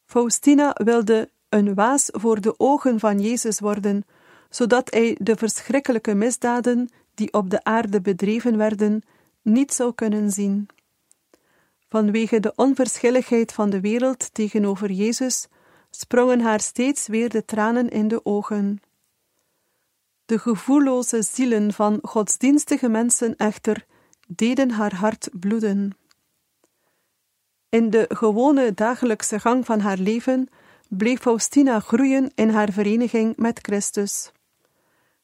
Faustina 0.05 0.75
wilde 0.83 1.29
een 1.49 1.73
waas 1.73 2.09
voor 2.11 2.41
de 2.41 2.59
ogen 2.59 2.99
van 2.99 3.19
Jezus 3.19 3.59
worden, 3.59 4.05
zodat 4.49 4.93
hij 4.93 5.17
de 5.19 5.35
verschrikkelijke 5.35 6.13
misdaden 6.13 6.89
die 7.13 7.33
op 7.33 7.49
de 7.49 7.63
aarde 7.63 8.01
bedreven 8.01 8.57
werden, 8.57 9.01
niet 9.41 9.73
zou 9.73 9.93
kunnen 9.93 10.31
zien. 10.31 10.67
Vanwege 11.95 12.39
de 12.39 12.53
onverschilligheid 12.55 13.53
van 13.53 13.69
de 13.69 13.79
wereld 13.79 14.33
tegenover 14.33 14.91
Jezus 14.91 15.47
sprongen 15.89 16.39
haar 16.39 16.59
steeds 16.59 17.07
weer 17.07 17.29
de 17.29 17.45
tranen 17.45 17.89
in 17.89 18.07
de 18.07 18.25
ogen. 18.25 18.81
De 20.25 20.39
gevoelloze 20.39 21.21
zielen 21.21 21.73
van 21.73 21.99
godsdienstige 22.01 22.89
mensen 22.89 23.35
echter 23.35 23.85
deden 24.27 24.71
haar 24.71 24.95
hart 24.95 25.29
bloeden. 25.39 25.97
In 27.69 27.89
de 27.89 28.05
gewone 28.09 28.73
dagelijkse 28.73 29.39
gang 29.39 29.65
van 29.65 29.79
haar 29.79 29.97
leven 29.97 30.47
bleef 30.89 31.19
Faustina 31.19 31.79
groeien 31.79 32.31
in 32.33 32.49
haar 32.49 32.71
vereniging 32.71 33.37
met 33.37 33.59
Christus. 33.61 34.31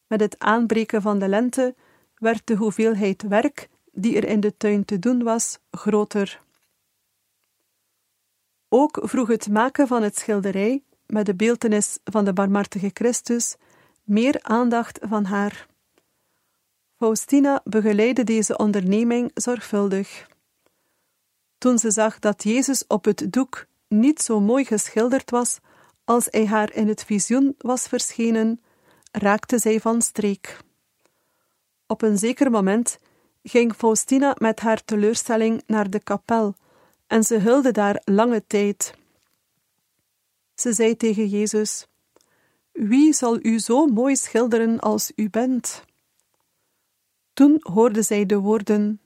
Met 0.07 0.19
het 0.19 0.39
aanbreken 0.39 1.01
van 1.01 1.19
de 1.19 1.27
lente 1.27 1.75
werd 2.15 2.47
de 2.47 2.55
hoeveelheid 2.55 3.21
werk 3.21 3.69
die 3.91 4.15
er 4.15 4.27
in 4.27 4.39
de 4.39 4.57
tuin 4.57 4.85
te 4.85 4.99
doen 4.99 5.23
was 5.23 5.59
groter. 5.71 6.49
Ook 8.73 8.99
vroeg 9.01 9.27
het 9.27 9.49
maken 9.49 9.87
van 9.87 10.03
het 10.03 10.17
schilderij 10.17 10.83
met 11.05 11.25
de 11.25 11.35
beeltenis 11.35 11.97
van 12.03 12.25
de 12.25 12.33
barmhartige 12.33 12.89
Christus 12.93 13.55
meer 14.03 14.39
aandacht 14.41 14.99
van 15.01 15.25
haar. 15.25 15.67
Faustina 16.95 17.61
begeleidde 17.63 18.23
deze 18.23 18.57
onderneming 18.57 19.31
zorgvuldig. 19.33 20.27
Toen 21.57 21.77
ze 21.77 21.91
zag 21.91 22.19
dat 22.19 22.43
Jezus 22.43 22.87
op 22.87 23.05
het 23.05 23.25
doek 23.29 23.65
niet 23.87 24.21
zo 24.21 24.39
mooi 24.39 24.65
geschilderd 24.65 25.31
was 25.31 25.59
als 26.03 26.27
hij 26.29 26.45
haar 26.45 26.73
in 26.73 26.87
het 26.87 27.03
visioen 27.03 27.55
was 27.57 27.87
verschenen, 27.87 28.61
raakte 29.11 29.59
zij 29.59 29.79
van 29.79 30.01
streek. 30.01 30.57
Op 31.87 32.01
een 32.01 32.17
zeker 32.17 32.51
moment 32.51 32.97
ging 33.43 33.75
Faustina 33.75 34.35
met 34.37 34.59
haar 34.59 34.83
teleurstelling 34.85 35.63
naar 35.67 35.89
de 35.89 36.03
kapel 36.03 36.55
en 37.11 37.23
ze 37.23 37.37
hulde 37.37 37.71
daar 37.71 38.01
lange 38.05 38.43
tijd. 38.47 38.93
Ze 40.55 40.73
zei 40.73 40.97
tegen 40.97 41.27
Jezus: 41.27 41.87
Wie 42.71 43.13
zal 43.13 43.39
u 43.41 43.59
zo 43.59 43.85
mooi 43.85 44.15
schilderen 44.15 44.79
als 44.79 45.11
u 45.15 45.29
bent? 45.29 45.83
Toen 47.33 47.59
hoorde 47.61 48.01
zij 48.01 48.25
de 48.25 48.37
woorden: 48.37 49.01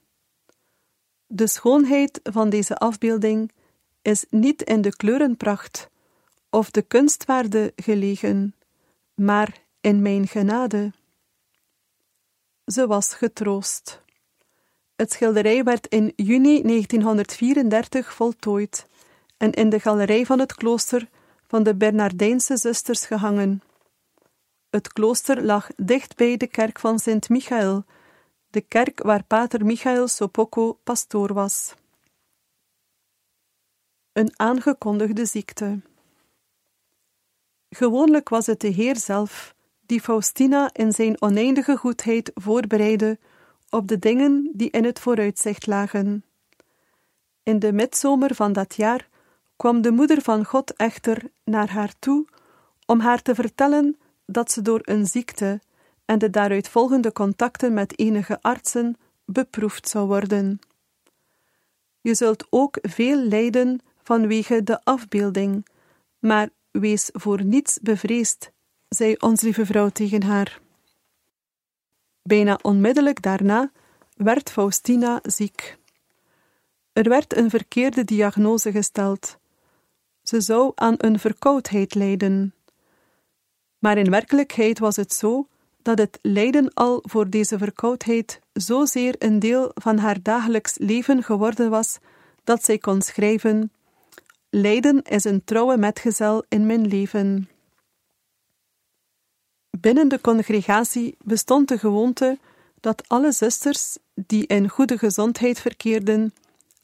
De 1.27 1.47
schoonheid 1.47 2.19
van 2.23 2.49
deze 2.49 2.77
afbeelding 2.77 3.51
is 4.01 4.25
niet 4.29 4.61
in 4.61 4.81
de 4.81 4.95
kleurenpracht 4.95 5.89
of 6.49 6.71
de 6.71 6.81
kunstwaarde 6.81 7.73
gelegen, 7.75 8.55
maar 9.13 9.61
in 9.81 10.01
mijn 10.01 10.27
genade. 10.27 10.93
Ze 12.65 12.87
was 12.87 13.13
getroost. 13.13 14.03
Het 14.95 15.11
schilderij 15.11 15.63
werd 15.63 15.87
in 15.87 16.13
juni 16.15 16.61
1934 16.61 18.13
voltooid 18.13 18.87
en 19.37 19.51
in 19.51 19.69
de 19.69 19.79
galerij 19.79 20.25
van 20.25 20.39
het 20.39 20.55
klooster 20.55 21.09
van 21.47 21.63
de 21.63 21.75
Bernardijnse 21.75 22.57
zusters 22.57 23.05
gehangen. 23.05 23.61
Het 24.69 24.93
klooster 24.93 25.43
lag 25.43 25.69
dicht 25.75 26.15
bij 26.15 26.37
de 26.37 26.47
kerk 26.47 26.79
van 26.79 26.99
Sint 26.99 27.29
Michael, 27.29 27.83
de 28.47 28.61
kerk 28.61 29.01
waar 29.03 29.23
pater 29.23 29.65
Michael 29.65 30.07
Sopocco 30.07 30.79
pastoor 30.83 31.33
was. 31.33 31.73
Een 34.13 34.31
aangekondigde 34.35 35.25
ziekte. 35.25 35.81
Gewoonlijk 37.69 38.29
was 38.29 38.45
het 38.45 38.59
de 38.59 38.67
Heer 38.67 38.95
zelf 38.95 39.55
die 39.85 40.01
Faustina 40.01 40.69
in 40.73 40.91
zijn 40.91 41.21
oneindige 41.21 41.77
goedheid 41.77 42.31
voorbereidde 42.33 43.19
op 43.75 43.87
de 43.87 43.99
dingen 43.99 44.49
die 44.53 44.69
in 44.69 44.83
het 44.83 44.99
vooruitzicht 44.99 45.67
lagen. 45.67 46.23
In 47.43 47.59
de 47.59 47.73
midzomer 47.73 48.35
van 48.35 48.53
dat 48.53 48.75
jaar 48.75 49.09
kwam 49.55 49.81
de 49.81 49.91
moeder 49.91 50.21
van 50.21 50.45
God 50.45 50.73
echter 50.73 51.23
naar 51.43 51.69
haar 51.69 51.93
toe 51.99 52.25
om 52.85 52.99
haar 52.99 53.21
te 53.21 53.35
vertellen 53.35 53.97
dat 54.25 54.51
ze 54.51 54.61
door 54.61 54.79
een 54.83 55.05
ziekte 55.05 55.61
en 56.05 56.19
de 56.19 56.29
daaruit 56.29 56.69
volgende 56.69 57.11
contacten 57.11 57.73
met 57.73 57.99
enige 57.99 58.41
artsen 58.41 58.95
beproefd 59.25 59.89
zou 59.89 60.07
worden. 60.07 60.59
Je 62.01 62.15
zult 62.15 62.47
ook 62.49 62.77
veel 62.81 63.17
lijden 63.17 63.79
vanwege 64.03 64.63
de 64.63 64.83
afbeelding, 64.83 65.65
maar 66.19 66.49
wees 66.71 67.09
voor 67.13 67.43
niets 67.43 67.79
bevreesd, 67.81 68.51
zei 68.89 69.15
ons 69.19 69.41
lieve 69.41 69.65
vrouw 69.65 69.89
tegen 69.89 70.23
haar. 70.23 70.63
Bijna 72.27 72.59
onmiddellijk 72.61 73.21
daarna 73.21 73.71
werd 74.15 74.49
Faustina 74.49 75.19
ziek. 75.23 75.77
Er 76.93 77.09
werd 77.09 77.35
een 77.35 77.49
verkeerde 77.49 78.03
diagnose 78.03 78.71
gesteld. 78.71 79.37
Ze 80.23 80.41
zou 80.41 80.71
aan 80.75 80.95
een 80.97 81.19
verkoudheid 81.19 81.95
lijden. 81.95 82.53
Maar 83.79 83.97
in 83.97 84.09
werkelijkheid 84.09 84.79
was 84.79 84.95
het 84.95 85.13
zo 85.13 85.47
dat 85.81 85.97
het 85.97 86.19
lijden 86.21 86.73
al 86.73 87.03
voor 87.03 87.29
deze 87.29 87.57
verkoudheid 87.57 88.39
zozeer 88.53 89.15
een 89.19 89.39
deel 89.39 89.71
van 89.73 89.97
haar 89.97 90.21
dagelijks 90.21 90.77
leven 90.77 91.23
geworden 91.23 91.69
was 91.69 91.97
dat 92.43 92.65
zij 92.65 92.77
kon 92.77 93.01
schrijven: 93.01 93.71
Lijden 94.49 95.01
is 95.01 95.23
een 95.23 95.43
trouwe 95.43 95.77
metgezel 95.77 96.45
in 96.49 96.65
mijn 96.65 96.87
leven. 96.87 97.49
Binnen 99.79 100.07
de 100.07 100.21
congregatie 100.21 101.15
bestond 101.23 101.67
de 101.67 101.77
gewoonte 101.77 102.37
dat 102.79 103.03
alle 103.07 103.31
zusters 103.31 103.97
die 104.13 104.47
in 104.47 104.69
goede 104.69 104.97
gezondheid 104.97 105.59
verkeerden, 105.59 106.33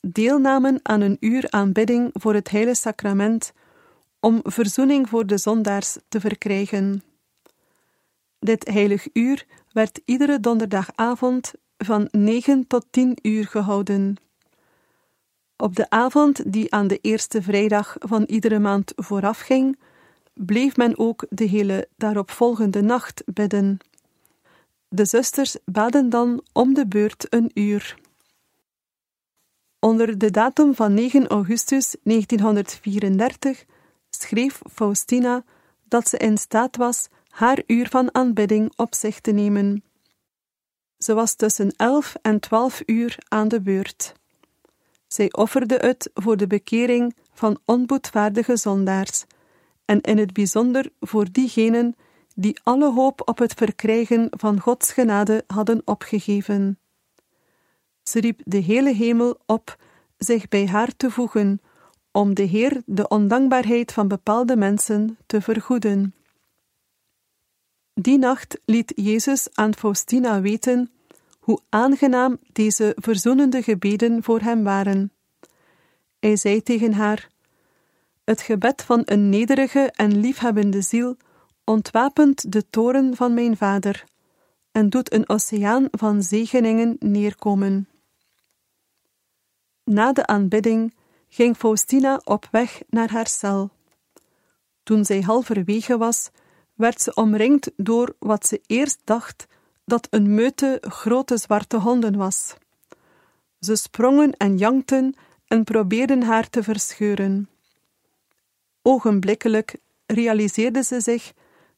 deelnamen 0.08 0.80
aan 0.84 1.02
een 1.02 1.18
uur 1.20 1.48
aanbidding 1.50 2.10
voor 2.14 2.34
het 2.34 2.50
Heilige 2.50 2.76
Sacrament 2.76 3.54
om 4.20 4.40
verzoening 4.44 5.10
voor 5.10 5.28
de 5.28 5.38
zondaars 5.38 5.98
te 6.08 6.20
verkrijgen. 6.20 7.04
Dit 8.40 8.68
heilig 8.68 9.08
uur 9.14 9.46
werd 9.72 10.02
iedere 10.06 10.40
donderdagavond 10.40 11.54
van 11.78 12.08
9 12.12 12.68
tot 12.68 12.86
10 12.90 13.18
uur 13.22 13.48
gehouden. 13.48 14.16
Op 15.58 15.76
de 15.76 15.90
avond 15.90 16.52
die 16.54 16.74
aan 16.74 16.88
de 16.88 17.00
eerste 17.02 17.42
vrijdag 17.42 17.96
van 18.00 18.24
iedere 18.24 18.60
maand 18.60 18.94
voorafging, 18.96 19.78
bleef 20.34 20.78
men 20.78 20.98
ook 20.98 21.26
de 21.30 21.46
hele 21.46 21.88
daaropvolgende 21.96 22.82
nacht 22.82 23.24
bidden. 23.26 23.78
De 24.88 25.06
zusters 25.06 25.58
baden 25.66 26.10
dan 26.10 26.44
om 26.54 26.74
de 26.74 26.88
beurt 26.88 27.26
een 27.30 27.52
uur. 27.54 28.00
Onder 29.80 30.18
de 30.18 30.32
datum 30.32 30.76
van 30.76 30.94
9 30.94 31.28
augustus 31.28 31.96
1934 32.04 33.66
schreef 34.10 34.62
Faustina 34.72 35.44
dat 35.84 36.08
ze 36.08 36.18
in 36.18 36.38
staat 36.38 36.78
was 36.78 37.08
haar 37.30 37.64
uur 37.68 37.90
van 37.90 38.16
aanbidding 38.16 38.74
op 38.76 38.96
zich 38.96 39.20
te 39.20 39.32
nemen. 39.32 39.84
Ze 40.98 41.14
was 41.14 41.36
tussen 41.36 41.74
elf 41.76 42.16
en 42.22 42.40
twaalf 42.40 42.82
uur 42.86 43.18
aan 43.28 43.48
de 43.48 43.62
beurt. 43.62 44.14
Zij 45.08 45.32
offerde 45.32 45.76
het 45.76 46.10
voor 46.14 46.38
de 46.38 46.48
bekering 46.48 47.16
van 47.34 47.60
onboedvaardige 47.66 48.58
zondaars, 48.58 49.26
en 49.86 50.02
in 50.02 50.18
het 50.18 50.34
bijzonder 50.34 50.90
voor 51.00 51.32
diegenen 51.32 51.96
die 52.36 52.60
alle 52.64 52.92
hoop 52.92 53.22
op 53.26 53.38
het 53.38 53.54
verkrijgen 53.54 54.28
van 54.30 54.60
Gods 54.60 54.94
genade 54.94 55.44
hadden 55.48 55.82
opgegeven. 55.86 56.80
Ze 58.04 58.20
riep 58.20 58.42
de 58.44 58.58
hele 58.58 58.94
hemel 58.94 59.40
op 59.46 59.78
zich 60.18 60.48
bij 60.48 60.68
haar 60.68 60.96
te 60.98 61.12
voegen, 61.12 61.62
om 62.12 62.34
de 62.34 62.44
Heer 62.44 62.82
de 62.86 63.08
ondankbaarheid 63.08 63.92
van 63.92 64.08
bepaalde 64.08 64.56
mensen 64.56 65.18
te 65.26 65.42
vergoeden. 65.42 66.16
Die 67.94 68.18
nacht 68.18 68.60
liet 68.66 68.94
Jezus 68.96 69.48
aan 69.54 69.76
Faustina 69.76 70.42
weten 70.42 70.92
hoe 71.40 71.60
aangenaam 71.70 72.38
deze 72.52 72.96
verzoenende 72.96 73.62
gebeden 73.64 74.24
voor 74.24 74.40
hem 74.40 74.64
waren. 74.64 75.12
Hij 76.20 76.36
zei 76.36 76.64
tegen 76.64 76.94
haar: 76.94 77.30
Het 78.32 78.42
gebed 78.42 78.82
van 78.82 79.02
een 79.06 79.30
nederige 79.30 79.92
en 79.96 80.20
liefhebbende 80.20 80.82
ziel 80.82 81.18
ontwapent 81.64 82.52
de 82.52 82.70
toren 82.70 83.16
van 83.16 83.34
mijn 83.34 83.58
vader 83.58 84.04
en 84.72 84.90
doet 84.90 85.14
een 85.14 85.30
oceaan 85.30 85.88
van 85.92 86.24
zegeningen 86.24 86.96
neerkomen. 87.00 87.90
Na 89.84 90.14
de 90.14 90.26
aanbidding 90.26 90.94
ging 91.30 91.58
Faustina 91.58 92.22
op 92.24 92.48
weg 92.52 92.82
naar 92.90 93.12
haar 93.12 93.28
cel. 93.28 93.70
Toen 94.84 95.06
zij 95.06 95.22
halverwege 95.22 95.98
was, 95.98 96.30
werd 96.74 97.02
ze 97.02 97.14
omringd 97.14 97.72
door 97.76 98.16
wat 98.20 98.48
ze 98.48 98.62
eerst 98.66 99.02
dacht 99.04 99.48
dat 99.86 100.08
een 100.10 100.36
meute 100.36 100.78
grote 100.82 101.38
zwarte 101.38 101.78
honden 101.78 102.16
was. 102.18 102.56
Ze 103.60 103.76
sprongen 103.76 104.38
en 104.38 104.58
jankten 104.58 105.16
en 105.48 105.64
probeerden 105.64 106.24
haar 106.24 106.50
te 106.50 106.64
verscheuren. 106.64 107.51
Ogenblikkelijk 108.82 109.76
realiseerde 110.06 110.84
ze 110.84 111.02
zich 111.02 111.34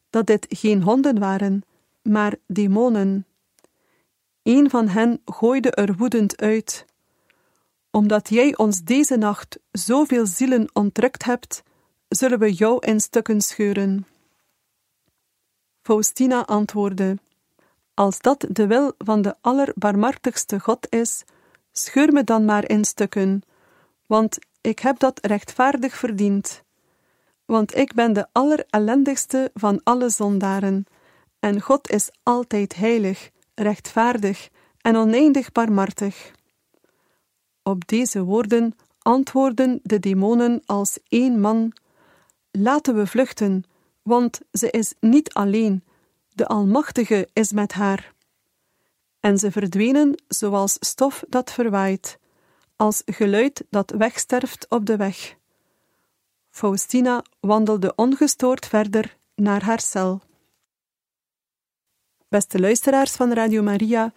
dat 0.10 0.26
dit 0.26 0.46
geen 0.50 0.82
honden 0.82 1.20
waren, 1.20 1.62
maar 2.02 2.36
demonen. 2.48 3.26
Een 4.44 4.70
van 4.70 4.88
hen 4.88 5.22
gooide 5.26 5.72
er 5.72 5.96
woedend 5.96 6.38
uit. 6.38 6.86
Omdat 7.92 8.30
jij 8.30 8.58
ons 8.58 8.82
deze 8.82 9.16
nacht 9.18 9.60
zoveel 9.72 10.26
zielen 10.26 10.70
ontrukt 10.74 11.24
hebt, 11.24 11.64
zullen 12.08 12.40
we 12.40 12.54
jou 12.54 12.86
in 12.86 13.00
stukken 13.00 13.42
scheuren. 13.42 14.08
Faustina 15.82 16.46
antwoordde: 16.46 17.18
Als 17.94 18.20
dat 18.20 18.46
de 18.50 18.68
wil 18.68 18.94
van 18.98 19.22
de 19.22 19.36
allerbarmhartigste 19.42 20.60
God 20.60 20.88
is, 20.90 21.24
scheur 21.72 22.14
me 22.14 22.24
dan 22.24 22.46
maar 22.46 22.70
in 22.70 22.86
stukken, 22.86 23.42
want 24.06 24.38
ik 24.62 24.80
heb 24.80 25.00
dat 25.00 25.26
rechtvaardig 25.26 25.96
verdiend. 25.96 26.64
Want 27.54 27.76
ik 27.76 27.94
ben 27.94 28.14
de 28.14 28.28
allerellendigste 28.32 29.52
van 29.54 29.82
alle 29.84 30.10
zondaren, 30.10 30.86
en 31.40 31.62
God 31.62 31.90
is 31.90 32.10
altijd 32.24 32.76
heilig, 32.76 33.30
rechtvaardig 33.56 34.50
en 34.82 34.96
oneindig 34.96 35.52
barmhartig. 35.52 36.32
Op 37.64 37.88
deze 37.88 38.24
woorden 38.24 38.76
antwoordden 39.00 39.80
de 39.84 40.00
demonen 40.00 40.62
als 40.66 41.00
één 41.08 41.40
man: 41.40 41.74
Laten 42.52 42.96
we 42.96 43.08
vluchten, 43.08 43.64
want 44.02 44.40
ze 44.52 44.70
is 44.70 44.94
niet 45.00 45.34
alleen, 45.34 45.84
de 46.30 46.48
Almachtige 46.48 47.30
is 47.34 47.52
met 47.52 47.74
haar. 47.74 48.14
En 49.20 49.38
ze 49.38 49.52
verdwenen 49.52 50.24
zoals 50.28 50.78
stof 50.80 51.24
dat 51.30 51.52
verwaait, 51.52 52.20
als 52.76 53.02
geluid 53.06 53.64
dat 53.70 53.94
wegsterft 53.98 54.66
op 54.70 54.86
de 54.86 54.98
weg. 54.98 55.36
Faustina 56.54 57.24
wandelde 57.40 57.94
ongestoord 57.96 58.66
verder 58.66 59.18
naar 59.36 59.64
haar 59.64 59.80
cel. 59.80 60.22
Beste 62.28 62.60
luisteraars 62.60 63.12
van 63.12 63.34
Radio 63.34 63.62
Maria, 63.62 64.14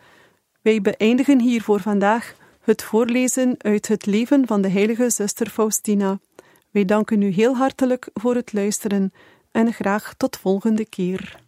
wij 0.63 0.81
beëindigen 0.81 1.41
hier 1.41 1.63
voor 1.63 1.81
vandaag 1.81 2.35
het 2.61 2.83
voorlezen 2.83 3.55
uit 3.59 3.89
het 3.89 4.07
leven 4.07 4.47
van 4.47 4.63
de 4.63 4.69
heilige 4.69 5.11
zuster 5.11 5.51
Faustina. 5.51 6.19
Wij 6.71 6.85
danken 6.85 7.23
u 7.23 7.29
heel 7.29 7.57
hartelijk 7.57 8.09
voor 8.15 8.35
het 8.35 8.53
luisteren 8.53 9.13
en 9.51 9.73
graag 9.73 10.15
tot 10.17 10.37
volgende 10.37 10.89
keer. 10.89 11.46